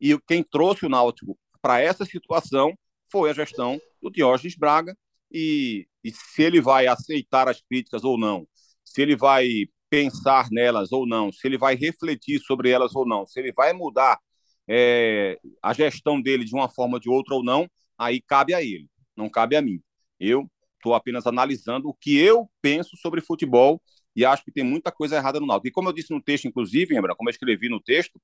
[0.00, 2.76] E quem trouxe o Náutico para essa situação
[3.10, 4.96] foi a gestão do Diógenes Braga.
[5.30, 8.46] E, e se ele vai aceitar as críticas ou não,
[8.84, 9.48] se ele vai
[9.90, 13.72] pensar nelas ou não, se ele vai refletir sobre elas ou não, se ele vai
[13.72, 14.18] mudar
[14.66, 18.62] é, a gestão dele de uma forma ou de outra ou não, aí cabe a
[18.62, 19.82] ele não cabe a mim.
[20.18, 23.82] Eu estou apenas analisando o que eu penso sobre futebol
[24.14, 25.68] e acho que tem muita coisa errada no Náutico.
[25.68, 28.20] E como eu disse no texto, inclusive, lembra, como eu escrevi no texto,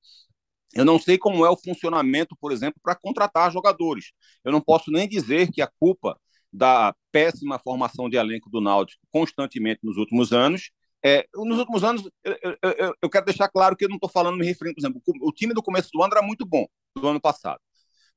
[0.75, 4.11] eu não sei como é o funcionamento, por exemplo, para contratar jogadores.
[4.43, 6.19] Eu não posso nem dizer que a culpa
[6.51, 10.71] da péssima formação de elenco do Náutico constantemente nos últimos anos.
[11.03, 14.37] É, nos últimos anos, eu, eu, eu, quero deixar claro que eu não estou falando,
[14.37, 17.21] me referindo, por exemplo, o time do começo do ano era muito bom, do ano
[17.21, 17.59] passado.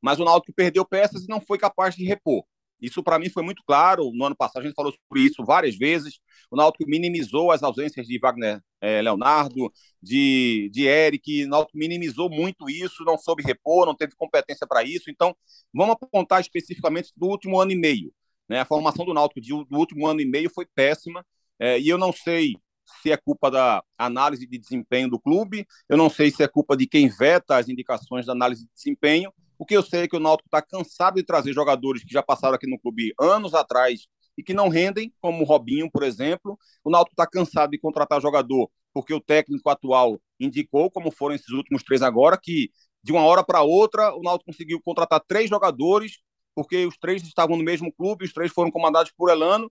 [0.00, 2.44] Mas o Náutico perdeu peças e não foi capaz de repor.
[2.80, 4.10] Isso para mim foi muito claro.
[4.12, 6.20] No ano passado a gente falou sobre isso várias vezes.
[6.50, 11.44] O Náutico minimizou as ausências de Wagner é, Leonardo, de, de Eric.
[11.44, 15.10] O Náutico minimizou muito isso, não soube repor, não teve competência para isso.
[15.10, 15.36] Então,
[15.72, 18.12] vamos apontar especificamente do último ano e meio.
[18.48, 18.60] Né?
[18.60, 21.24] A formação do Náutico de, do último ano e meio foi péssima.
[21.58, 22.54] É, e eu não sei
[23.02, 26.76] se é culpa da análise de desempenho do clube, eu não sei se é culpa
[26.76, 30.16] de quem veta as indicações da análise de desempenho, o que eu sei é que
[30.16, 34.06] o Náutico está cansado de trazer jogadores que já passaram aqui no clube anos atrás
[34.36, 36.56] e que não rendem, como o Robinho, por exemplo.
[36.84, 41.50] O Náutico está cansado de contratar jogador porque o técnico atual indicou, como foram esses
[41.50, 42.70] últimos três agora, que
[43.02, 46.18] de uma hora para outra o Náutico conseguiu contratar três jogadores
[46.54, 49.70] porque os três estavam no mesmo clube, os três foram comandados por Elano.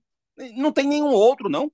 [0.56, 1.70] Não tem nenhum outro, não.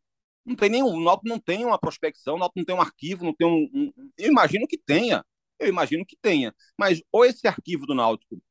[0.46, 0.88] Não tem nenhum.
[0.88, 3.70] O Náutico não tem uma prospecção, o Náutico não tem um arquivo, não tem um.
[3.74, 5.24] um imagino que tenha
[5.64, 6.54] Eu imagino que tenha.
[6.78, 8.42] Mas ou esse arquivo do Náutico,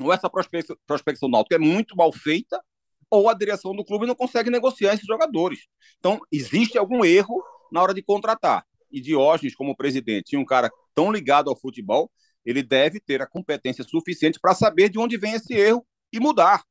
[0.00, 2.62] ou essa prospecção, prospecção do Náutico é muito mal feita,
[3.10, 5.66] ou a direção do clube não consegue negociar esses jogadores.
[5.98, 8.64] Então, existe algum erro na hora de contratar.
[8.90, 12.10] E Diógenes, como presidente, e um cara tão ligado ao futebol,
[12.44, 16.64] ele deve ter a competência suficiente para saber de onde vem esse erro e mudar.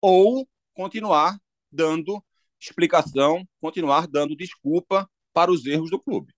[0.00, 1.38] Ou continuar
[1.70, 2.22] dando
[2.60, 6.32] explicação, continuar dando desculpa para os erros do clube.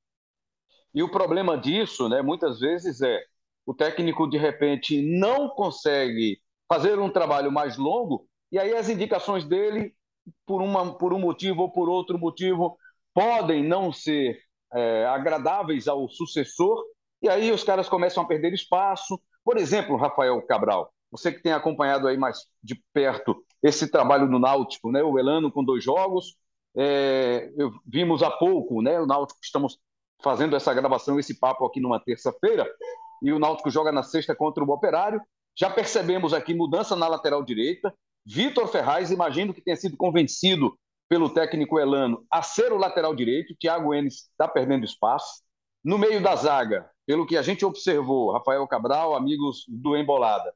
[0.96, 3.22] E o problema disso, né, muitas vezes é
[3.66, 9.44] o técnico de repente não consegue fazer um trabalho mais longo e aí as indicações
[9.44, 9.94] dele
[10.46, 12.78] por uma por um motivo ou por outro motivo
[13.12, 14.40] podem não ser
[14.72, 16.82] é, agradáveis ao sucessor
[17.20, 19.20] e aí os caras começam a perder espaço.
[19.44, 24.38] Por exemplo, Rafael Cabral, você que tem acompanhado aí mais de perto esse trabalho no
[24.38, 25.02] Náutico, né?
[25.02, 26.36] O Elano com dois jogos,
[26.76, 27.50] é,
[27.86, 28.98] vimos há pouco, né?
[28.98, 29.78] O Náutico estamos
[30.22, 32.66] fazendo essa gravação, esse papo aqui numa terça-feira,
[33.22, 35.20] e o Náutico joga na sexta contra o Operário.
[35.58, 37.92] Já percebemos aqui mudança na lateral direita.
[38.24, 40.76] Vitor Ferraz, imagino que tenha sido convencido
[41.08, 43.54] pelo técnico Elano a ser o lateral direito.
[43.58, 45.42] Thiago Enes está perdendo espaço.
[45.82, 50.52] No meio da zaga, pelo que a gente observou, Rafael Cabral, amigos do Embolada.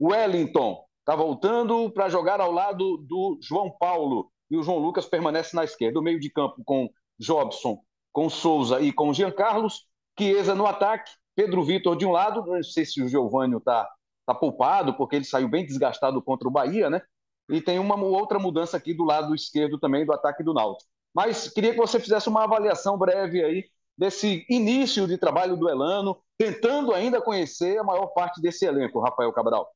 [0.00, 5.56] Wellington está voltando para jogar ao lado do João Paulo e o João Lucas permanece
[5.56, 5.98] na esquerda.
[5.98, 7.82] O meio de campo com Jobson
[8.18, 9.86] com Souza e com Jean Carlos,
[10.18, 13.88] Chiesa no ataque, Pedro Vitor de um lado, não sei se o Giovanni está
[14.26, 17.00] tá poupado, porque ele saiu bem desgastado contra o Bahia, né?
[17.48, 20.90] E tem uma outra mudança aqui do lado esquerdo também do ataque do Náutico.
[21.14, 23.64] Mas queria que você fizesse uma avaliação breve aí
[23.96, 29.32] desse início de trabalho do Elano, tentando ainda conhecer a maior parte desse elenco, Rafael
[29.32, 29.70] Cabral.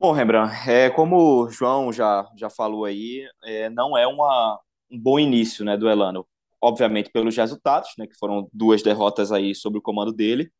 [0.00, 4.58] Bom, Rembrandt, é, como o João já, já falou aí, é, não é uma,
[4.90, 6.26] um bom início né, do Elano
[6.64, 10.50] obviamente pelos resultados, né, que foram duas derrotas aí sob o comando dele.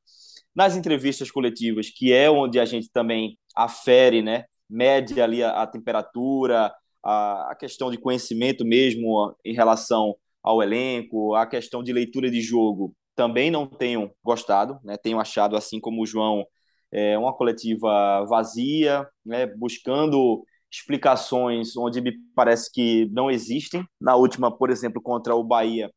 [0.54, 5.66] Nas entrevistas coletivas, que é onde a gente também afere, né, mede ali a, a
[5.66, 6.70] temperatura,
[7.02, 12.42] a, a, questão de conhecimento mesmo em relação ao elenco, a questão de leitura de
[12.42, 16.46] jogo, também não tenho gostado, né, tenho achado, assim como o João,
[16.92, 23.84] é, uma coletiva vazia, né, buscando explicações onde me parece que não existem.
[24.00, 25.90] Na última, por exemplo, contra o Bahia,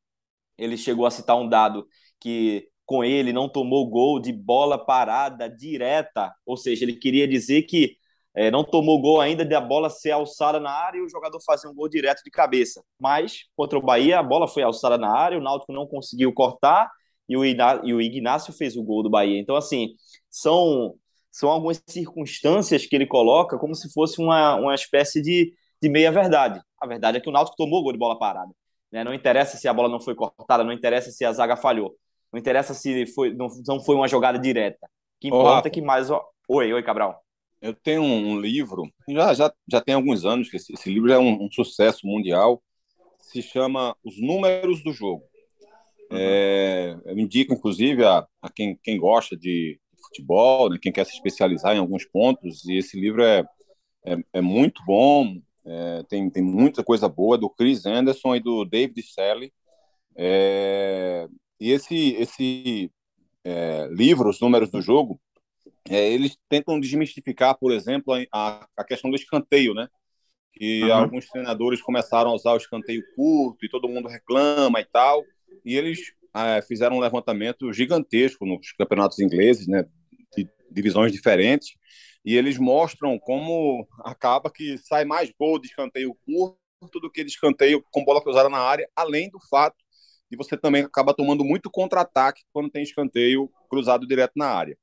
[0.57, 1.87] ele chegou a citar um dado
[2.19, 7.63] que com ele não tomou gol de bola parada direta, ou seja, ele queria dizer
[7.63, 7.97] que
[8.35, 11.39] é, não tomou gol ainda de a bola ser alçada na área e o jogador
[11.43, 12.83] fazer um gol direto de cabeça.
[12.99, 16.89] Mas contra o Bahia, a bola foi alçada na área, o Náutico não conseguiu cortar
[17.27, 19.39] e o, e o Ignácio fez o gol do Bahia.
[19.39, 19.95] Então, assim,
[20.29, 20.95] são
[21.37, 26.59] são algumas circunstâncias que ele coloca como se fosse uma, uma espécie de, de meia-verdade.
[26.81, 28.51] A verdade é que o Náutico tomou gol de bola parada.
[28.91, 29.03] Né?
[29.03, 31.95] Não interessa se a bola não foi cortada, não interessa se a zaga falhou,
[32.33, 34.87] não interessa se foi, não, não foi uma jogada direta.
[34.87, 36.09] O que importa é que mais.
[36.09, 37.21] Oi, oi, Cabral.
[37.61, 41.19] Eu tenho um livro, já, já, já tem alguns anos que esse, esse livro é
[41.19, 42.63] um, um, sucesso mundial,
[43.19, 45.23] se chama Os Números do Jogo.
[46.11, 46.17] Uhum.
[46.19, 49.79] É, eu indico, inclusive, a, a quem, quem gosta de,
[50.17, 53.45] futebol, né, quem quer se especializar em alguns pontos, e esse livro é,
[54.05, 58.63] é, é muito bom, é, tem, tem muita coisa boa do Chris Anderson e do
[58.63, 59.51] David Shelley.
[60.15, 61.27] É,
[61.59, 62.91] e esse, esse
[63.43, 65.19] é, livro, Os Números do Jogo,
[65.89, 69.87] é, eles tentam desmistificar, por exemplo, a, a questão do escanteio, né?
[70.53, 70.93] Que uhum.
[70.93, 75.23] alguns treinadores começaram a usar o escanteio curto e todo mundo reclama e tal.
[75.63, 75.99] E eles
[76.33, 79.85] é, fizeram um levantamento gigantesco nos campeonatos ingleses, né?
[80.71, 81.75] Divisões diferentes
[82.27, 87.31] e eles mostram como acaba que sai mais gol de escanteio curto do que de
[87.31, 89.77] escanteio com bola cruzada na área, além do fato
[90.29, 94.77] de você também acaba tomando muito contra-ataque quando tem escanteio cruzado direto na área.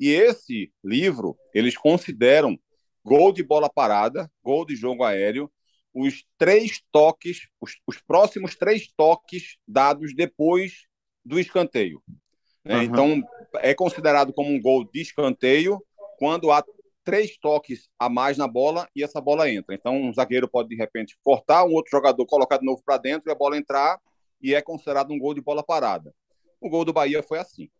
[0.00, 2.58] E esse livro, eles consideram
[3.04, 5.52] gol de bola parada, gol de jogo aéreo,
[5.92, 10.86] os três toques, os, os próximos três toques dados depois
[11.22, 12.02] do escanteio.
[12.64, 12.76] Né?
[12.76, 12.82] Uhum.
[12.82, 13.22] Então,
[13.56, 15.82] é considerado como um gol de escanteio
[16.18, 16.64] quando há
[17.04, 19.74] três toques a mais na bola e essa bola entra.
[19.74, 23.30] Então, um zagueiro pode, de repente, cortar, um outro jogador colocar de novo para dentro
[23.30, 24.00] e a bola entrar
[24.42, 26.12] e é considerado um gol de bola parada.
[26.60, 27.70] O gol do Bahia foi assim.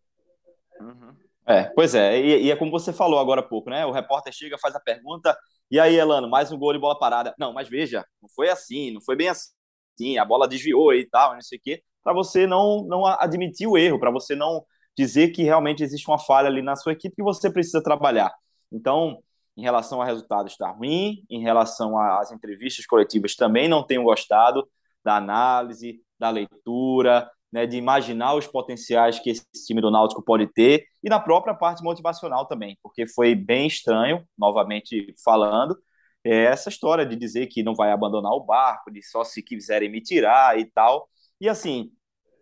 [0.79, 1.13] Uhum.
[1.45, 3.85] É, pois é, e, e, é como você falou agora há pouco, né?
[3.85, 5.37] O repórter chega, faz a pergunta,
[5.71, 7.33] e aí, Elano, mais um gol de bola parada.
[7.37, 11.33] Não, mas veja, não foi assim, não foi bem assim, a bola desviou e tal,
[11.33, 14.65] não sei o quê, para você não, não admitir o erro, para você não
[14.97, 18.33] dizer que realmente existe uma falha ali na sua equipe que você precisa trabalhar.
[18.71, 19.21] Então,
[19.55, 24.67] em relação a resultados está ruim, em relação às entrevistas coletivas também não tenho gostado
[25.03, 30.47] da análise, da leitura, né, de imaginar os potenciais que esse time do Náutico pode
[30.47, 35.77] ter e na própria parte motivacional também, porque foi bem estranho, novamente falando,
[36.23, 39.89] é essa história de dizer que não vai abandonar o barco, de só se quiserem
[39.89, 41.07] me tirar e tal.
[41.39, 41.91] E assim,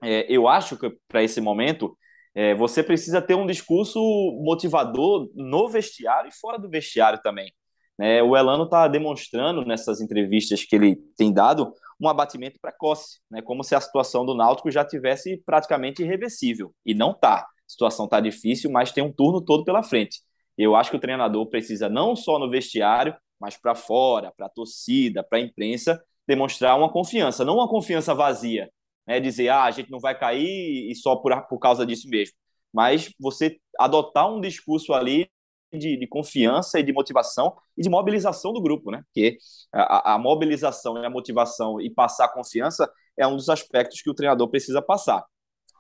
[0.03, 1.95] é, eu acho que para esse momento
[2.35, 3.99] é, você precisa ter um discurso
[4.43, 7.51] motivador no vestiário e fora do vestiário também.
[7.97, 8.21] Né?
[8.21, 13.41] O Elano está demonstrando nessas entrevistas que ele tem dado um abatimento precoce, né?
[13.41, 16.73] como se a situação do Náutico já tivesse praticamente irreversível.
[16.85, 17.37] E não está.
[17.37, 20.19] A situação está difícil, mas tem um turno todo pela frente.
[20.57, 24.49] Eu acho que o treinador precisa, não só no vestiário, mas para fora, para a
[24.49, 28.69] torcida, para a imprensa, demonstrar uma confiança, não uma confiança vazia,
[29.07, 29.19] né?
[29.19, 32.35] dizer, ah, a gente não vai cair e só por, por causa disso mesmo.
[32.73, 35.29] Mas você adotar um discurso ali
[35.71, 39.01] de, de, confiança e de motivação e de mobilização do grupo, né?
[39.05, 39.37] Porque
[39.73, 44.13] a, a, mobilização e a motivação e passar confiança é um dos aspectos que o
[44.13, 45.23] treinador precisa passar.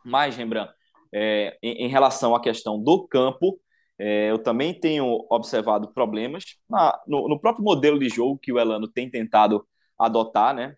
[0.05, 0.71] Mas, Rembrandt,
[1.13, 3.59] é, em, em, relação à questão do campo,
[3.97, 8.59] é, eu também tenho observado problemas na, no, no, próprio modelo de jogo que o
[8.59, 9.65] Elano tem tentado
[9.97, 10.75] adotar, né?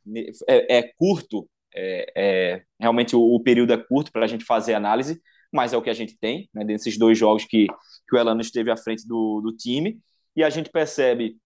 [0.47, 4.73] É, é curto, é, é, realmente o, o período é curto para a gente fazer
[4.73, 5.21] análise,
[5.53, 8.41] mas é o que a gente tem, né, desses dois jogos que, que o Elano
[8.41, 9.99] esteve à frente do, do time,
[10.35, 11.37] e a gente percebe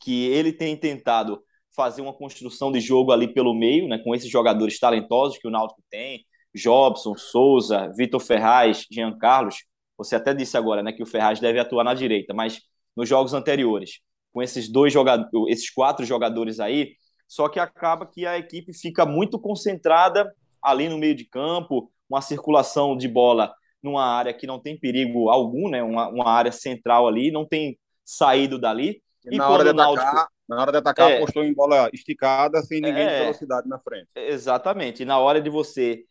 [0.00, 1.42] que ele tem tentado
[1.74, 5.50] fazer uma construção de jogo ali pelo meio, né, com esses jogadores talentosos que o
[5.50, 9.64] Náutico tem, Jobson, Souza, Vitor Ferraz, Jean Carlos,
[9.96, 12.60] você até disse agora, né, que o Ferraz deve atuar na direita, mas
[12.96, 14.00] nos jogos anteriores,
[14.32, 16.94] com esses dois jogadores, esses quatro jogadores aí,
[17.32, 20.30] só que acaba que a equipe fica muito concentrada
[20.62, 25.30] ali no meio de campo, uma circulação de bola numa área que não tem perigo
[25.30, 25.82] algum, né?
[25.82, 29.02] Uma, uma área central ali, não tem saído dali.
[29.24, 30.06] E, e na, hora de Náutico...
[30.06, 33.66] atacar, na hora de atacar, é, apostou em bola esticada, sem ninguém é, de velocidade
[33.66, 34.08] na frente.
[34.14, 35.02] Exatamente.
[35.02, 36.04] E na hora de você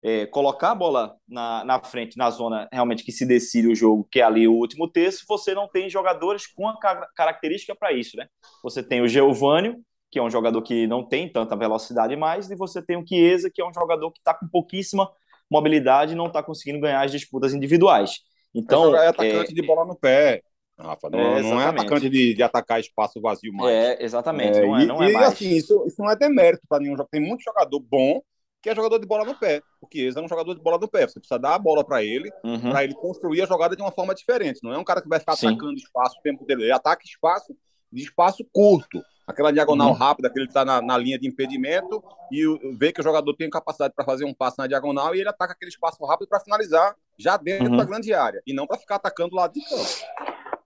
[0.00, 4.06] é, colocar a bola na, na frente, na zona realmente que se decide o jogo,
[4.08, 6.78] que é ali o último terço, você não tem jogadores com a
[7.16, 8.28] característica para isso, né?
[8.62, 12.56] Você tem o Geovânio, que é um jogador que não tem tanta velocidade mais, e
[12.56, 15.10] você tem o Chiesa, que é um jogador que está com pouquíssima
[15.50, 18.20] mobilidade e não está conseguindo ganhar as disputas individuais.
[18.54, 19.54] Então, é, é atacante é...
[19.54, 20.42] de bola no pé.
[20.78, 23.74] Rafa, não é, não é atacante de, de, atacar espaço vazio mais.
[23.74, 24.58] É, exatamente.
[24.58, 27.08] É, não é, não é e, assim, isso, isso não é demérito para nenhum jogador.
[27.10, 28.22] Tem muito jogador bom
[28.62, 29.60] que é jogador de bola no pé.
[29.80, 31.06] O Chiesa é um jogador de bola no pé.
[31.06, 32.70] Você precisa dar a bola para ele, uhum.
[32.70, 34.60] para ele construir a jogada de uma forma diferente.
[34.62, 35.48] Não é um cara que vai ficar Sim.
[35.48, 36.64] atacando espaço o tempo dele.
[36.64, 37.56] Ele ataca espaço
[37.92, 39.94] de espaço curto aquela diagonal uhum.
[39.94, 42.44] rápida que ele está na, na, linha de impedimento e
[42.78, 45.52] vê que o jogador tem capacidade para fazer um passe na diagonal e ele ataca
[45.52, 47.76] aquele espaço rápido para finalizar já dentro uhum.
[47.76, 49.84] da grande área e não para ficar atacando o lado de campo.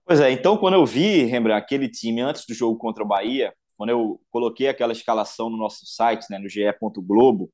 [0.05, 3.53] Pois é, então quando eu vi, Rembrandt, aquele time antes do jogo contra o Bahia,
[3.75, 7.51] quando eu coloquei aquela escalação no nosso site, né, no ge.globo,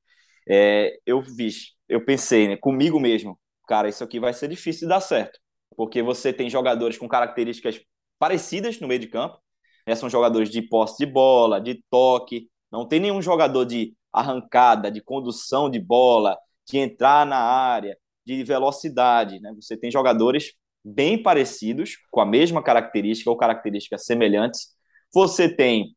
[0.48, 1.50] é, eu vi,
[1.88, 5.40] eu pensei, né, comigo mesmo, cara, isso aqui vai ser difícil de dar certo,
[5.76, 7.80] porque você tem jogadores com características
[8.16, 9.40] parecidas no meio de campo,
[9.90, 9.96] né?
[9.96, 12.48] São jogadores de posse de bola, de toque.
[12.70, 18.42] Não tem nenhum jogador de arrancada, de condução de bola, de entrar na área, de
[18.44, 19.40] velocidade.
[19.40, 19.52] Né?
[19.56, 20.52] Você tem jogadores
[20.84, 24.68] bem parecidos, com a mesma característica ou características semelhantes.
[25.12, 25.94] Você tem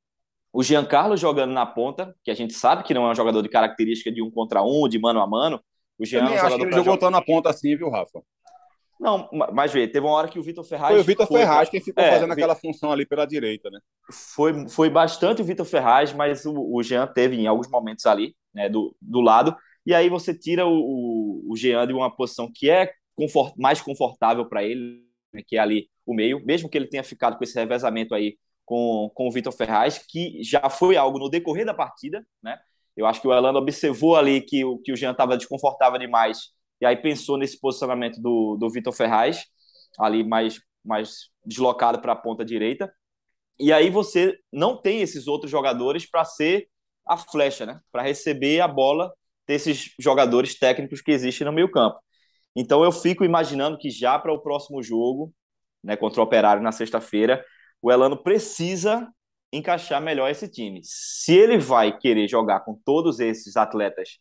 [0.52, 3.50] o Giancarlo jogando na ponta, que a gente sabe que não é um jogador de
[3.50, 5.62] característica de um contra um, de mano a mano.
[5.98, 8.22] O Jean é um jogador que ele jogou na ponta assim, viu, Rafa?
[9.04, 10.94] Não, mas vê, teve uma hora que o Vitor Ferraz.
[10.94, 13.78] Foi o Vitor Ferraz quem ficou é, fazendo aquela função ali pela direita, né?
[14.10, 18.34] Foi, foi bastante o Vitor Ferraz, mas o, o Jean teve em alguns momentos ali,
[18.54, 19.54] né, do, do lado.
[19.86, 24.48] E aí você tira o, o Jean de uma posição que é confort, mais confortável
[24.48, 27.60] para ele, né, que é ali o meio, mesmo que ele tenha ficado com esse
[27.60, 32.26] revezamento aí com, com o Vitor Ferraz, que já foi algo no decorrer da partida,
[32.42, 32.58] né?
[32.96, 36.54] Eu acho que o Elano observou ali que, o, que o Jean estava desconfortável demais
[36.84, 39.46] e aí pensou nesse posicionamento do, do Vitor Ferraz,
[39.98, 42.94] ali mais, mais deslocado para a ponta direita.
[43.58, 46.68] E aí você não tem esses outros jogadores para ser
[47.08, 47.80] a flecha, né?
[47.90, 49.14] Para receber a bola
[49.48, 51.98] desses jogadores técnicos que existem no meio campo.
[52.54, 55.34] Então eu fico imaginando que já para o próximo jogo,
[55.82, 57.46] né, contra o Operário na sexta-feira,
[57.82, 59.08] o Elano precisa
[59.54, 60.82] encaixar melhor esse time.
[60.84, 64.20] Se ele vai querer jogar com todos esses atletas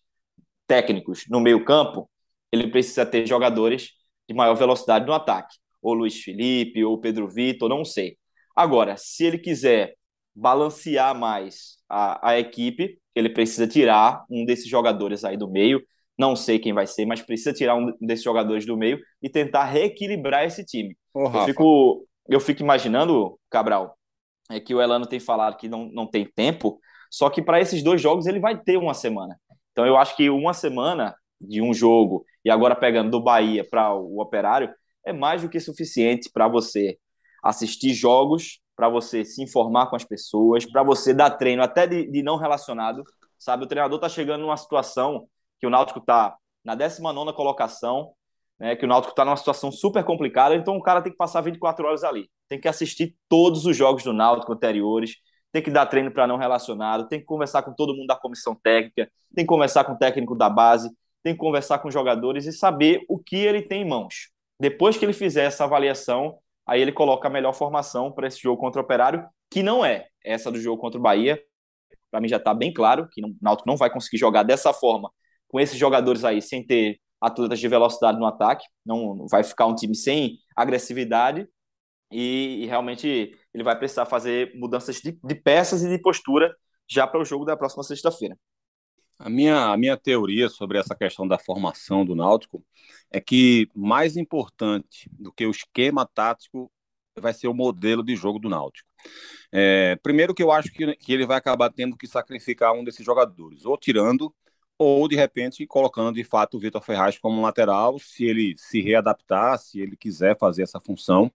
[0.68, 2.08] técnicos no meio campo,
[2.52, 3.90] ele precisa ter jogadores
[4.28, 5.56] de maior velocidade no ataque.
[5.80, 8.16] Ou Luiz Felipe, ou Pedro Vitor, não sei.
[8.54, 9.94] Agora, se ele quiser
[10.34, 15.82] balancear mais a, a equipe, ele precisa tirar um desses jogadores aí do meio.
[16.16, 19.64] Não sei quem vai ser, mas precisa tirar um desses jogadores do meio e tentar
[19.64, 20.96] reequilibrar esse time.
[21.14, 23.96] eu, fico, eu fico imaginando, Cabral,
[24.50, 26.78] é que o Elano tem falado que não, não tem tempo,
[27.10, 29.38] só que para esses dois jogos ele vai ter uma semana.
[29.72, 33.94] Então eu acho que uma semana de um jogo e agora pegando do Bahia para
[33.94, 34.72] o Operário,
[35.04, 36.98] é mais do que suficiente para você
[37.42, 42.10] assistir jogos, para você se informar com as pessoas, para você dar treino até de,
[42.10, 43.02] de, não relacionado.
[43.38, 45.26] Sabe, o treinador está chegando numa situação
[45.60, 48.12] que o Náutico está na 19 colocação,
[48.58, 51.40] né, que o Náutico está numa situação super complicada, então o cara tem que passar
[51.40, 52.30] 24 horas ali.
[52.48, 55.16] Tem que assistir todos os jogos do Náutico anteriores,
[55.50, 58.54] tem que dar treino para não relacionado, tem que conversar com todo mundo da comissão
[58.54, 60.90] técnica, tem que conversar com o técnico da base,
[61.22, 64.30] tem que conversar com os jogadores e saber o que ele tem em mãos.
[64.58, 68.60] Depois que ele fizer essa avaliação, aí ele coloca a melhor formação para esse jogo
[68.60, 71.40] contra o Operário, que não é essa do jogo contra o Bahia.
[72.10, 75.10] Para mim já está bem claro que o Náutico não vai conseguir jogar dessa forma,
[75.48, 78.64] com esses jogadores aí, sem ter atletas de velocidade no ataque.
[78.84, 81.46] Não vai ficar um time sem agressividade
[82.10, 86.54] e, e realmente ele vai precisar fazer mudanças de, de peças e de postura
[86.88, 88.36] já para o jogo da próxima sexta-feira.
[89.24, 92.64] A minha, a minha teoria sobre essa questão da formação do Náutico
[93.08, 96.72] é que mais importante do que o esquema tático
[97.16, 98.88] vai ser o modelo de jogo do Náutico.
[99.52, 103.06] É, primeiro que eu acho que, que ele vai acabar tendo que sacrificar um desses
[103.06, 104.34] jogadores, ou tirando,
[104.76, 109.56] ou de repente colocando de fato o Vitor Ferraz como lateral, se ele se readaptar,
[109.56, 111.30] se ele quiser fazer essa função.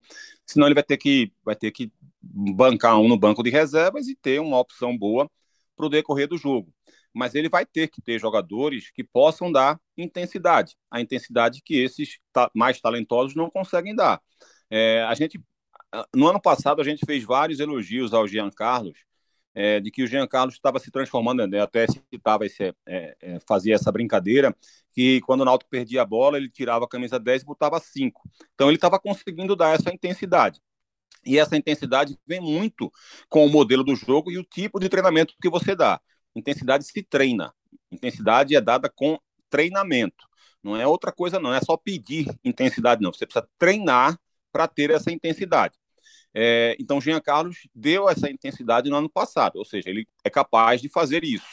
[0.46, 1.90] Senão ele vai ter que, vai ter que
[2.22, 5.32] bancar um no banco de reservas e ter uma opção boa
[5.78, 6.74] para o decorrer do jogo
[7.14, 12.20] mas ele vai ter que ter jogadores que possam dar intensidade, a intensidade que esses
[12.54, 14.22] mais talentosos não conseguem dar.
[14.70, 15.40] É, a gente,
[16.16, 18.98] no ano passado, a gente fez vários elogios ao Jean Carlos,
[19.56, 23.40] é, de que o Jean Carlos estava se transformando, né, até citava esse, é, é,
[23.48, 24.56] fazia essa brincadeira,
[24.92, 28.22] que quando o Náutico perdia a bola, ele tirava a camisa 10 e botava 5.
[28.54, 30.62] Então ele estava conseguindo dar essa intensidade.
[31.26, 32.92] E essa intensidade vem muito
[33.28, 36.00] com o modelo do jogo e o tipo de treinamento que você dá.
[36.38, 37.54] Intensidade se treina.
[37.92, 39.18] Intensidade é dada com
[39.50, 40.26] treinamento.
[40.64, 41.54] Não é outra coisa, não.
[41.54, 43.12] É só pedir intensidade, não.
[43.12, 44.20] Você precisa treinar
[44.52, 45.76] para ter essa intensidade.
[46.34, 50.82] É, então, Jean Carlos deu essa intensidade no ano passado, ou seja, ele é capaz
[50.82, 51.48] de fazer isso.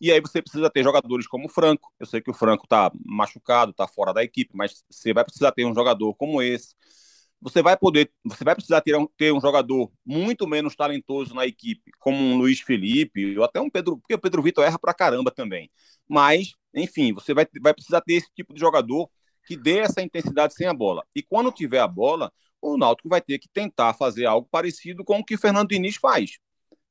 [0.00, 1.90] E aí você precisa ter jogadores como o Franco.
[1.98, 5.52] Eu sei que o Franco está machucado, está fora da equipe, mas você vai precisar
[5.52, 6.74] ter um jogador como esse
[7.40, 11.46] você vai poder, você vai precisar ter um, ter um jogador muito menos talentoso na
[11.46, 14.94] equipe, como um Luiz Felipe, ou até um Pedro, porque o Pedro Vitor erra pra
[14.94, 15.70] caramba também.
[16.08, 19.08] Mas, enfim, você vai, vai precisar ter esse tipo de jogador
[19.46, 21.04] que dê essa intensidade sem a bola.
[21.14, 25.18] E quando tiver a bola, o Náutico vai ter que tentar fazer algo parecido com
[25.18, 26.38] o que Fernando Diniz faz.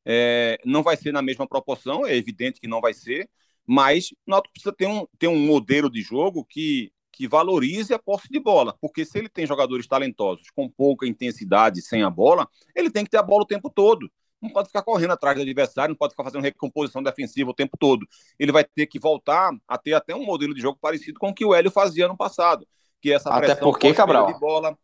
[0.05, 3.29] É, não vai ser na mesma proporção, é evidente que não vai ser,
[3.65, 7.99] mas o Náutico precisa ter um, ter um modelo de jogo que que valorize a
[7.99, 12.47] posse de bola, porque se ele tem jogadores talentosos com pouca intensidade sem a bola,
[12.76, 14.11] ele tem que ter a bola o tempo todo.
[14.41, 17.78] Não pode ficar correndo atrás do adversário, não pode ficar fazendo recomposição defensiva o tempo
[17.80, 18.05] todo.
[18.38, 21.34] Ele vai ter que voltar a ter até um modelo de jogo parecido com o
[21.34, 22.68] que o Hélio fazia no passado,
[23.01, 24.78] que é essa até porque, Cabral, de bola.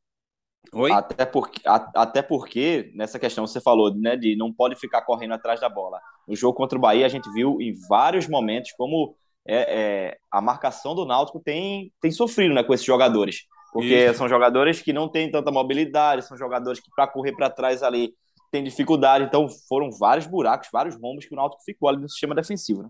[0.74, 0.92] Oi?
[0.92, 5.60] Até porque, até porque, nessa questão você falou, né, de não pode ficar correndo atrás
[5.60, 6.00] da bola.
[6.26, 10.42] No jogo contra o Bahia, a gente viu em vários momentos como é, é, a
[10.42, 13.46] marcação do Náutico tem, tem sofrido né, com esses jogadores.
[13.72, 14.18] Porque Isso.
[14.18, 18.14] são jogadores que não têm tanta mobilidade, são jogadores que, para correr para trás ali,
[18.52, 19.24] tem dificuldade.
[19.24, 22.84] Então, foram vários buracos, vários rombos que o Náutico ficou ali no sistema defensivo.
[22.84, 22.90] Né?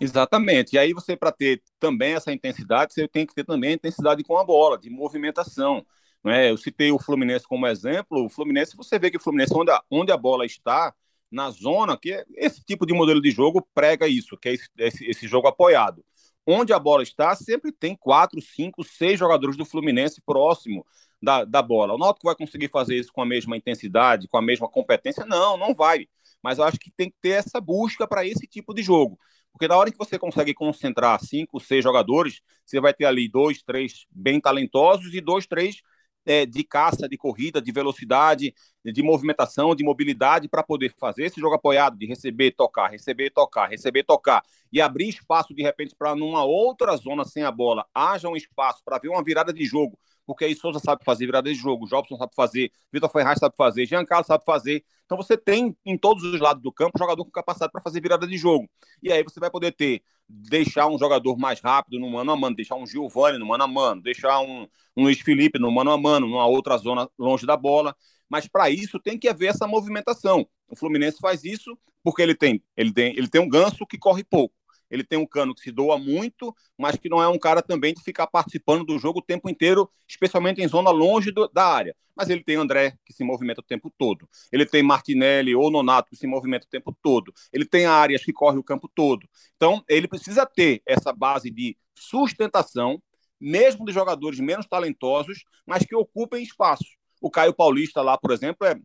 [0.00, 0.74] Exatamente.
[0.74, 4.36] E aí, você, para ter também essa intensidade, você tem que ter também intensidade com
[4.36, 5.84] a bola, de movimentação.
[6.22, 6.50] Né?
[6.50, 8.26] Eu citei o Fluminense como exemplo.
[8.26, 10.94] O Fluminense, você vê que o Fluminense, onde a, onde a bola está,
[11.30, 14.68] na zona, que é esse tipo de modelo de jogo prega isso, que é esse,
[14.78, 16.04] esse, esse jogo apoiado.
[16.46, 20.84] Onde a bola está, sempre tem quatro, cinco, seis jogadores do Fluminense próximo
[21.22, 21.94] da, da bola.
[21.94, 25.26] O Náutico vai conseguir fazer isso com a mesma intensidade, com a mesma competência?
[25.26, 26.06] Não, não vai.
[26.42, 29.18] Mas eu acho que tem que ter essa busca para esse tipo de jogo.
[29.52, 33.62] Porque na hora que você consegue concentrar cinco, seis jogadores, você vai ter ali dois,
[33.62, 35.82] três bem talentosos e dois, três
[36.28, 38.54] é, de caça, de corrida, de velocidade,
[38.84, 43.70] de movimentação, de mobilidade para poder fazer esse jogo apoiado, de receber, tocar, receber, tocar,
[43.70, 48.28] receber, tocar e abrir espaço de repente para numa outra zona sem a bola haja
[48.28, 49.98] um espaço para ver uma virada de jogo,
[50.28, 53.86] porque aí Souza sabe fazer virada de jogo, Jobson sabe fazer, Vitor Ferraz sabe fazer,
[53.86, 54.84] Jean Carlos sabe fazer.
[55.06, 58.26] Então você tem em todos os lados do campo jogador com capacidade para fazer virada
[58.26, 58.68] de jogo.
[59.02, 62.54] E aí você vai poder ter deixar um jogador mais rápido no mano a mano,
[62.54, 65.96] deixar um Giovani no mano a mano, deixar um, um Luiz Felipe no mano a
[65.96, 67.96] mano, numa outra zona longe da bola.
[68.28, 70.46] Mas para isso tem que haver essa movimentação.
[70.68, 71.74] O Fluminense faz isso
[72.04, 74.54] porque ele tem, ele tem, ele tem um ganso que corre pouco.
[74.90, 77.94] Ele tem um cano que se doa muito, mas que não é um cara também
[77.94, 81.94] de ficar participando do jogo o tempo inteiro, especialmente em zona longe do, da área.
[82.16, 84.28] Mas ele tem André, que se movimenta o tempo todo.
[84.50, 87.32] Ele tem Martinelli ou Nonato, que se movimenta o tempo todo.
[87.52, 89.28] Ele tem áreas que corre o campo todo.
[89.56, 93.00] Então, ele precisa ter essa base de sustentação,
[93.40, 96.96] mesmo de jogadores menos talentosos, mas que ocupem espaços.
[97.20, 98.76] O Caio Paulista lá, por exemplo, é,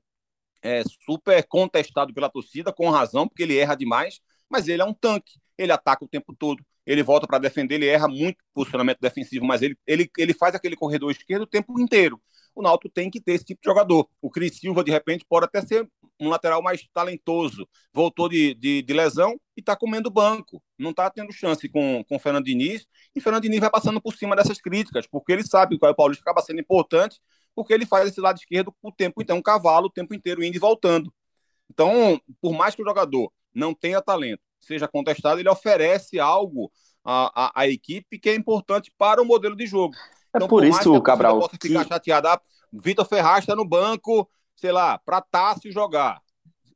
[0.61, 4.93] é super contestado pela torcida, com razão, porque ele erra demais, mas ele é um
[4.93, 5.39] tanque.
[5.57, 9.61] Ele ataca o tempo todo, ele volta para defender, ele erra muito posicionamento defensivo, mas
[9.61, 12.21] ele, ele, ele faz aquele corredor esquerdo o tempo inteiro.
[12.55, 14.07] O Náutico tem que ter esse tipo de jogador.
[14.21, 15.89] O Cris Silva, de repente, pode até ser
[16.19, 17.67] um lateral mais talentoso.
[17.91, 20.61] Voltou de, de, de lesão e está comendo banco.
[20.77, 22.85] Não está tendo chance com, com o Fernando Diniz.
[23.15, 25.95] E o Fernando Diniz vai passando por cima dessas críticas, porque ele sabe que o
[25.95, 27.19] Paulista acaba sendo importante,
[27.55, 30.55] porque ele faz esse lado esquerdo o tempo então, um cavalo o tempo inteiro indo
[30.55, 31.11] e voltando.
[31.69, 36.71] Então, por mais que o jogador não tenha talento, seja contestado, ele oferece algo
[37.03, 39.95] à, à, à equipe que é importante para o modelo de jogo.
[40.33, 41.39] É então, por, isso, Cabral.
[41.39, 41.67] Possa que...
[41.67, 42.41] ficar chateado, ah,
[42.71, 46.21] Vitor Ferraz está no banco, sei lá, para Tássio jogar.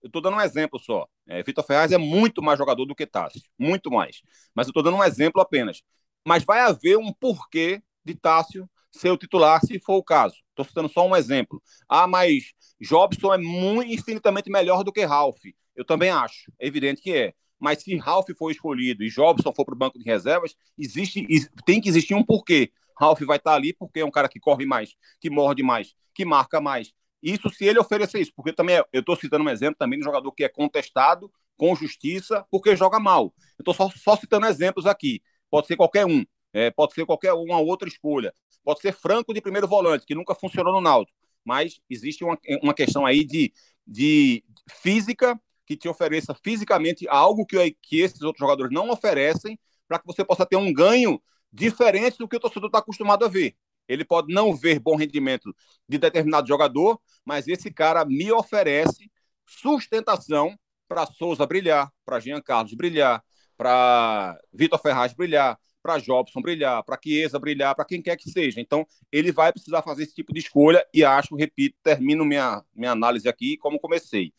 [0.02, 1.08] Eu estou dando um exemplo só.
[1.28, 4.22] É, Vitor Ferraz é muito mais jogador do que Tássio, muito mais.
[4.54, 5.82] Mas eu estou dando um exemplo apenas.
[6.26, 10.36] Mas vai haver um porquê de Tássio ser o titular, se for o caso.
[10.50, 11.62] Estou citando só um exemplo.
[11.88, 15.42] Ah, mas Jobson é muito infinitamente melhor do que Ralph.
[15.76, 16.52] Eu também acho.
[16.60, 17.34] É evidente que é.
[17.60, 21.26] Mas se Ralph for escolhido e Jobson for para o banco de reservas, existe,
[21.66, 22.72] tem que existir um porquê.
[22.99, 26.26] Ralph vai estar ali porque é um cara que corre mais, que morde mais, que
[26.26, 26.93] marca mais.
[27.22, 30.08] Isso se ele oferecer isso, porque também eu estou citando um exemplo também de um
[30.08, 33.34] jogador que é contestado com justiça porque joga mal.
[33.58, 35.22] Eu estou só, só, citando exemplos aqui.
[35.49, 38.34] Pode ser qualquer um, é, pode ser qualquer uma outra escolha.
[38.64, 41.18] Pode ser Franco de primeiro volante, que nunca funcionou no Náutico.
[41.43, 43.53] Mas existe uma, uma questão aí de,
[43.86, 49.99] de física que te ofereça fisicamente algo que, que esses outros jogadores não oferecem, para
[49.99, 53.55] que você possa ter um ganho diferente do que o torcedor está acostumado a ver.
[53.88, 55.53] Ele pode não ver bom rendimento
[55.88, 59.11] de determinado jogador, mas esse cara me oferece
[59.45, 60.57] sustentação
[60.88, 63.22] para Souza brilhar, para Jean Carlos brilhar,
[63.57, 68.61] para Vitor Ferraz brilhar, para Jobson brilhar, para Chiesa brilhar, para quem quer que seja.
[68.61, 72.91] Então, ele vai precisar fazer esse tipo de escolha e acho, repito, termino minha, minha
[72.91, 74.34] análise aqui como comecei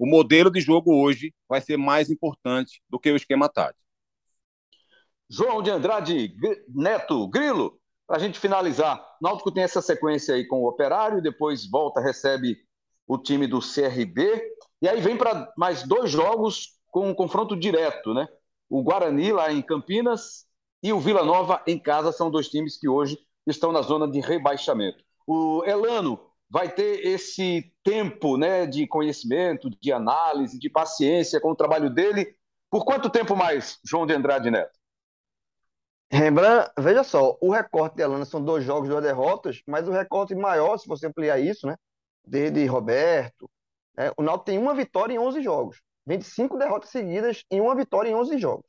[0.00, 3.84] o modelo de jogo hoje vai ser mais importante do que o esquema tático.
[5.28, 6.34] João de Andrade
[6.74, 11.68] Neto Grilo, para a gente finalizar, Náutico tem essa sequência aí com o Operário, depois
[11.68, 12.56] volta, recebe
[13.06, 14.42] o time do CRB,
[14.80, 18.26] e aí vem para mais dois jogos com um confronto direto, né?
[18.70, 20.46] O Guarani lá em Campinas
[20.82, 24.20] e o Vila Nova em casa são dois times que hoje estão na zona de
[24.20, 25.04] rebaixamento.
[25.26, 31.56] O Elano vai ter esse tempo né, de conhecimento, de análise, de paciência com o
[31.56, 32.34] trabalho dele.
[32.68, 34.78] Por quanto tempo mais, João de Andrade Neto?
[36.12, 40.34] Rembrandt, veja só, o recorte de Alana são dois jogos, duas derrotas, mas o recorte
[40.34, 41.76] maior, se você ampliar isso, né,
[42.26, 43.48] de Roberto,
[43.96, 48.10] é, o Náutico tem uma vitória em 11 jogos, 25 derrotas seguidas e uma vitória
[48.10, 48.66] em 11 jogos.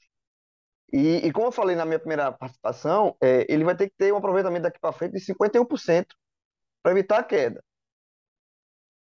[0.93, 4.13] E, e como eu falei na minha primeira participação, é, ele vai ter que ter
[4.13, 6.05] um aproveitamento daqui para frente de 51%
[6.83, 7.63] para evitar a queda.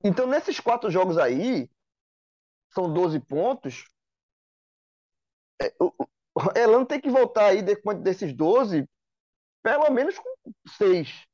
[0.02, 1.68] Então, nesses quatro jogos aí,
[2.72, 3.84] são 12 pontos.
[5.60, 5.92] É, o,
[6.54, 8.88] Elano tem que voltar aí depois desses 12,
[9.62, 11.26] pelo menos com 6.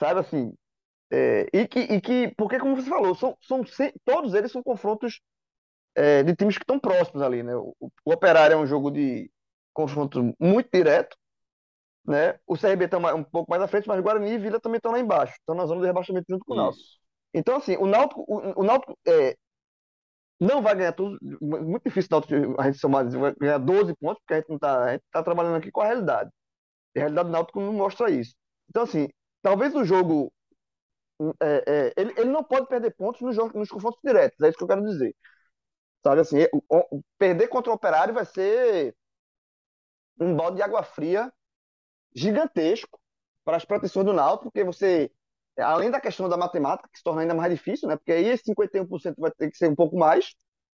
[0.00, 0.54] Sabe assim?
[1.10, 3.62] É, e, que, e que, porque como você falou, são, são
[4.04, 5.20] todos eles são confrontos
[5.94, 7.54] é, de times que estão próximos ali, né?
[7.54, 9.30] O, o, Operário é um jogo de
[9.72, 11.16] confronto muito direto,
[12.04, 12.38] né?
[12.46, 14.98] O CRB está um pouco mais à frente, mas Guarani e Vila também estão lá
[14.98, 17.05] embaixo, estão na zona de rebaixamento junto com o Náutico.
[17.36, 19.36] Então, assim, o Náutico, o, o Náutico é,
[20.40, 21.18] não vai ganhar tudo.
[21.40, 23.04] Muito difícil Náutico, a gente somar,
[23.38, 26.30] ganhar 12 pontos, porque a gente está tá trabalhando aqui com a realidade.
[26.94, 28.34] E a realidade do Náutico não mostra isso.
[28.70, 29.08] Então, assim,
[29.42, 30.32] talvez o jogo.
[31.42, 34.58] É, é, ele, ele não pode perder pontos nos, jogos, nos confrontos diretos, é isso
[34.58, 35.14] que eu quero dizer.
[36.04, 38.94] Sabe assim, o, o, perder contra o Operário vai ser
[40.20, 41.32] um balde de água fria
[42.14, 43.00] gigantesco
[43.44, 45.10] para as proteções do Náutico, porque você
[45.58, 47.96] além da questão da matemática, que se torna ainda mais difícil, né?
[47.96, 50.34] Porque aí esse 51% vai ter que ser um pouco mais,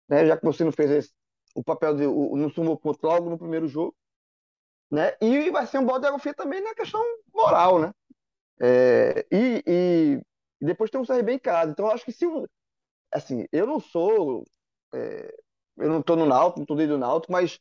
[0.09, 0.27] né?
[0.27, 1.12] Já que você não fez esse,
[1.55, 3.95] o papel de o, não sumou ponto logo no primeiro jogo,
[4.91, 5.16] né?
[5.20, 7.03] E vai ser um balde de também na questão
[7.35, 7.93] moral, né?
[8.61, 10.20] É, e, e,
[10.61, 11.72] e, depois tem um CRB em casa.
[11.72, 12.27] Então, eu acho que se
[13.12, 14.45] assim, eu não sou
[14.95, 15.35] é,
[15.77, 17.59] eu não estou no Náutico, não estou dentro do Náutico, mas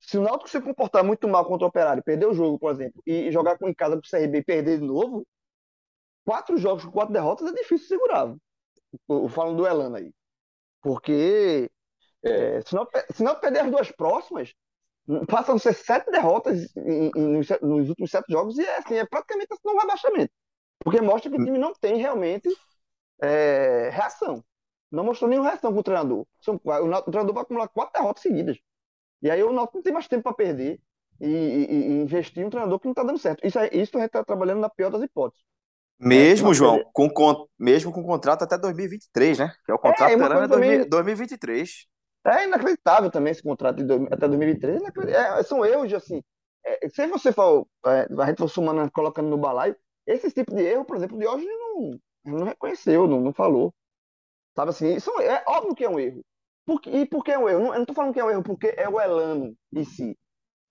[0.00, 3.02] se o Náutico se comportar muito mal contra o Operário, perder o jogo, por exemplo,
[3.06, 5.26] e jogar em casa para o CRB e perder de novo,
[6.26, 8.34] quatro jogos com quatro derrotas é difícil segurar.
[9.30, 10.12] Falando do Elano aí.
[10.82, 11.70] Porque
[12.22, 14.52] é, se, não, se não perder as duas próximas,
[15.28, 18.96] Passam a ser sete derrotas em, em, nos, nos, últimos sete jogos e é, assim,
[18.96, 20.32] é praticamente assim, um rebaixamento.
[20.80, 22.48] Porque mostra que o time não tem realmente
[23.22, 24.42] é, reação.
[24.90, 26.26] Não mostrou nenhuma reação com o treinador.
[26.48, 28.58] O, treinador vai acumular quatro derrotas seguidas.
[29.22, 30.80] E aí o Náutico não tem mais tempo para perder
[31.20, 33.46] e, e, e, investir em um treinador que não está dando certo.
[33.46, 35.44] Isso, isso a gente está trabalhando na pior das hipóteses.
[35.98, 39.52] Mesmo, é, João, com, mesmo com contrato até 2023, né?
[39.64, 40.88] Que é o contrato é, é também...
[40.88, 41.86] 2023.
[42.26, 44.82] É inacreditável também esse contrato de até 2023.
[45.08, 46.22] É, são erros, assim.
[46.64, 49.76] É, se você for, é, a gente for sumando, colocando no balaio,
[50.06, 53.72] esse tipo de erro, por exemplo, de hoje não, não reconheceu, não, não falou.
[54.56, 56.24] Sabe assim, isso é óbvio que é um erro.
[56.64, 57.60] Por, e por que é um erro?
[57.60, 60.18] Não, eu não estou falando que é um erro porque é o Elano em si.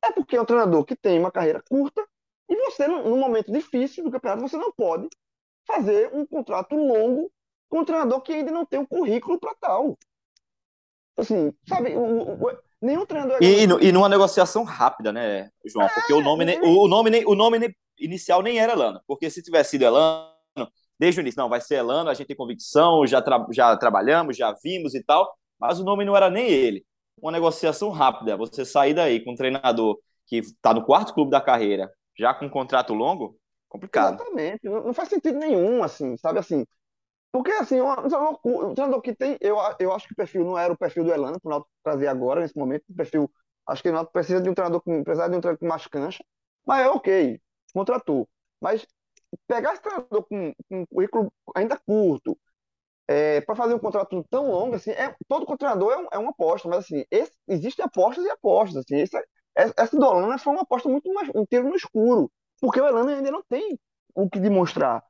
[0.03, 2.05] É porque é um treinador que tem uma carreira curta
[2.49, 5.07] e você, num momento difícil do campeonato, você não pode
[5.65, 7.31] fazer um contrato longo
[7.69, 9.97] com um treinador que ainda não tem o currículo para tal.
[11.17, 13.37] Assim, sabe, o, o, nenhum treinador.
[13.41, 15.85] É e, e, numa negociação rápida, né, João?
[15.85, 19.01] É, porque o nome, nem, o, nome, o nome inicial nem era Elano.
[19.07, 20.29] Porque se tivesse sido Elano,
[20.99, 24.37] desde o início, não, vai ser Elano, a gente tem convicção, já, tra já trabalhamos,
[24.37, 26.85] já vimos e tal, mas o nome não era nem ele.
[27.21, 31.39] Uma negociação rápida, você sair daí com um treinador que está no quarto clube da
[31.39, 33.37] carreira, já com um contrato longo,
[33.67, 34.15] complicado.
[34.15, 36.65] Exatamente, não, faz sentido nenhum, assim, sabe assim.
[37.31, 39.37] Porque, assim, um treinador que tem.
[39.41, 42.07] Eu, eu acho que o perfil não era o perfil do Elano, para o trazer
[42.07, 42.85] agora, nesse momento.
[42.89, 43.29] O perfil.
[43.67, 45.85] Acho que o Náutico precisa de um treinador com, precisa de um treinador com mais
[45.85, 46.23] cancha.
[46.65, 47.41] Mas é ok,
[47.73, 48.29] contratou.
[48.61, 48.87] Mas
[49.47, 52.37] pegar esse treinador com, com um currículo ainda curto,
[53.05, 56.31] é, para fazer um contrato tão longo, assim, é, todo treinador é, um, é, uma
[56.31, 58.77] aposta, mas assim, esse, existem apostas e apostas.
[58.77, 59.17] Assim, esse,
[59.55, 63.15] essa do Holanda foi uma aposta muito mais, um tiro no escuro, porque o Holanda
[63.15, 63.79] ainda não tem
[64.13, 65.03] o que demonstrar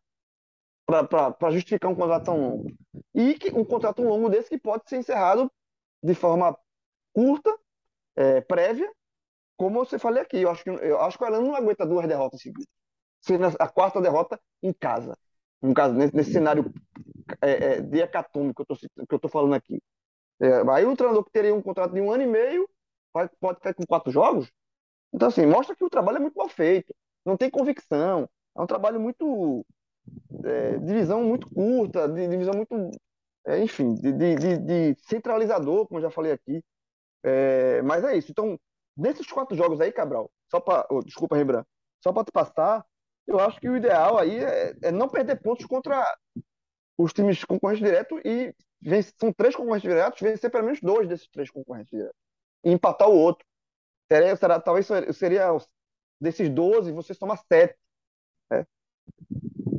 [0.85, 2.71] para justificar um contrato tão longo.
[3.13, 5.51] E que, um contrato longo desse que pode ser encerrado
[6.03, 6.55] de forma
[7.11, 7.57] curta,
[8.15, 8.91] é, prévia,
[9.57, 10.41] como você falei aqui.
[10.41, 12.67] Eu acho que, eu acho que o Holanda não aguenta duas derrotas seguidas
[13.25, 15.17] sendo a quarta derrota em casa.
[15.61, 16.71] No caso, nesse, nesse cenário
[17.41, 19.81] é, é, de hecatombe que eu estou falando aqui.
[20.39, 22.69] É, aí o treinador que teria um contrato de um ano e meio
[23.39, 24.51] pode cair com quatro jogos.
[25.13, 26.93] Então, assim, mostra que o trabalho é muito mal feito.
[27.25, 28.29] Não tem convicção.
[28.55, 29.65] É um trabalho muito.
[30.43, 32.91] É, divisão muito curta, de, divisão muito.
[33.47, 36.63] É, enfim, de, de, de, centralizador, como eu já falei aqui.
[37.23, 38.31] É, mas é isso.
[38.31, 38.59] Então,
[38.97, 40.85] nesses quatro jogos aí, Cabral, só para.
[40.91, 41.67] Oh, desculpa, Rembrandt.
[42.03, 42.85] Só para te passar,
[43.25, 46.05] eu acho que o ideal aí é, é não perder pontos contra
[46.97, 51.27] os times concorrentes diretos e vence, são três concorrentes diretos, vencer pelo menos dois desses
[51.29, 52.24] três concorrentes diretos
[52.65, 53.45] e empatar o outro.
[54.11, 55.55] Seria, será, talvez seria
[56.19, 57.75] desses 12, você soma 7.
[58.49, 58.65] Né?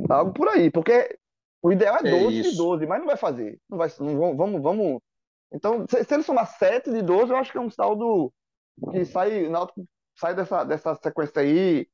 [0.09, 1.19] Algo por aí, porque
[1.61, 3.61] o ideal é 12 é de 12, mas não vai fazer.
[3.69, 5.03] Não vai, não, vamos, vamos.
[5.53, 8.33] Então, se, se ele somar 7 de 12, eu acho que é um saldo
[8.93, 9.51] que sai,
[10.15, 11.89] sai dessa, dessa sequência aí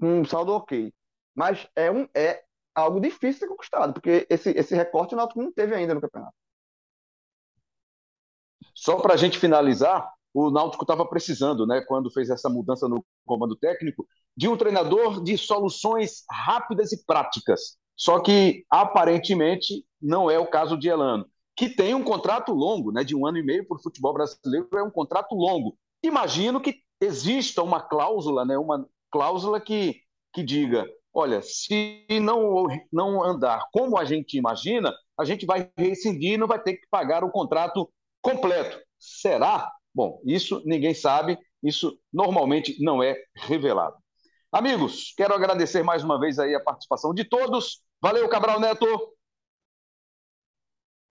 [0.00, 0.92] um saldo ok.
[1.34, 5.42] Mas é, um, é algo difícil de ser conquistado, porque esse, esse recorte o Náutico
[5.42, 6.34] não teve ainda no campeonato.
[8.74, 13.04] Só para a gente finalizar, o Náutico estava precisando, né, quando fez essa mudança no
[13.24, 14.06] comando técnico,
[14.36, 17.78] de um treinador de soluções rápidas e práticas.
[17.96, 21.24] Só que, aparentemente, não é o caso de Elano,
[21.56, 24.68] que tem um contrato longo, né, de um ano e meio para o futebol brasileiro,
[24.74, 25.78] é um contrato longo.
[26.02, 30.00] Imagino que exista uma cláusula, né, uma cláusula que,
[30.32, 36.32] que diga: olha, se não, não andar como a gente imagina, a gente vai rescindir
[36.32, 37.88] e não vai ter que pagar o contrato
[38.20, 38.76] completo.
[38.98, 39.70] Será?
[39.94, 43.96] Bom, isso ninguém sabe, isso normalmente não é revelado.
[44.50, 47.82] Amigos, quero agradecer mais uma vez aí a participação de todos.
[48.00, 48.86] Valeu, Cabral Neto.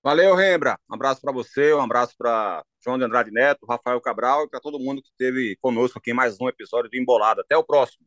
[0.04, 0.78] Valeu, Rembra.
[0.90, 4.60] Um abraço para você, um abraço para João de Andrade Neto, Rafael Cabral e para
[4.60, 7.42] todo mundo que esteve conosco aqui em mais um episódio do Embolada.
[7.42, 8.06] Até o próximo.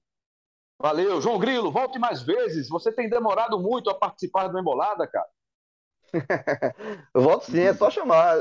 [0.79, 1.72] Valeu, João Grilo.
[1.72, 2.68] Volte mais vezes.
[2.68, 5.29] Você tem demorado muito a participar do Embolada, cara.
[7.14, 8.37] eu volto sim, é só chamar.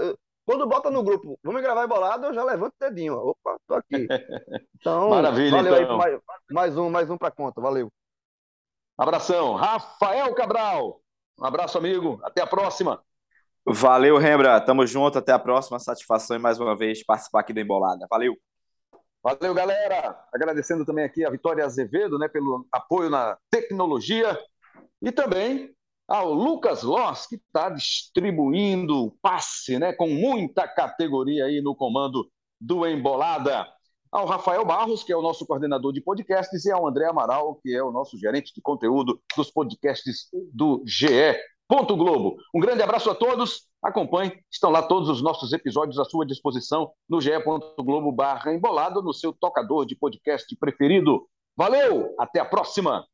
[0.46, 3.16] Quando bota no grupo, vamos gravar embolada, eu já levanto o dedinho.
[3.16, 4.08] Opa, tô aqui.
[4.80, 6.00] Então, Maravilha, valeu então.
[6.00, 6.22] aí, mais,
[6.52, 7.60] mais um, mais um para conta.
[7.60, 7.92] Valeu.
[8.96, 9.56] Abração.
[9.56, 11.02] Rafael Cabral.
[11.40, 12.20] Um abraço, amigo.
[12.24, 13.04] Até a próxima.
[13.66, 14.62] Valeu, Rembra.
[14.62, 15.18] Tamo junto.
[15.18, 15.80] Até a próxima.
[15.80, 18.06] Satisfação e mais uma vez participar aqui do Embolada.
[18.08, 18.36] Valeu.
[19.24, 20.24] Valeu, galera.
[20.32, 24.40] Agradecendo também aqui a Vitória Azevedo, né, pelo apoio na tecnologia
[25.02, 25.76] e também
[26.08, 32.30] ao Lucas Loss, que está distribuindo passe, né, com muita categoria aí no comando
[32.60, 33.68] do Embolada.
[34.12, 37.76] Ao Rafael Barros, que é o nosso coordenador de podcasts, e ao André Amaral, que
[37.76, 41.36] é o nosso gerente de conteúdo dos podcasts do GE.
[41.68, 42.38] Globo.
[42.54, 43.68] Um grande abraço a todos.
[43.84, 49.14] Acompanhe, estão lá todos os nossos episódios à sua disposição no ge.globo barra embolado, no
[49.14, 51.28] seu tocador de podcast preferido.
[51.58, 53.06] Valeu, até a próxima!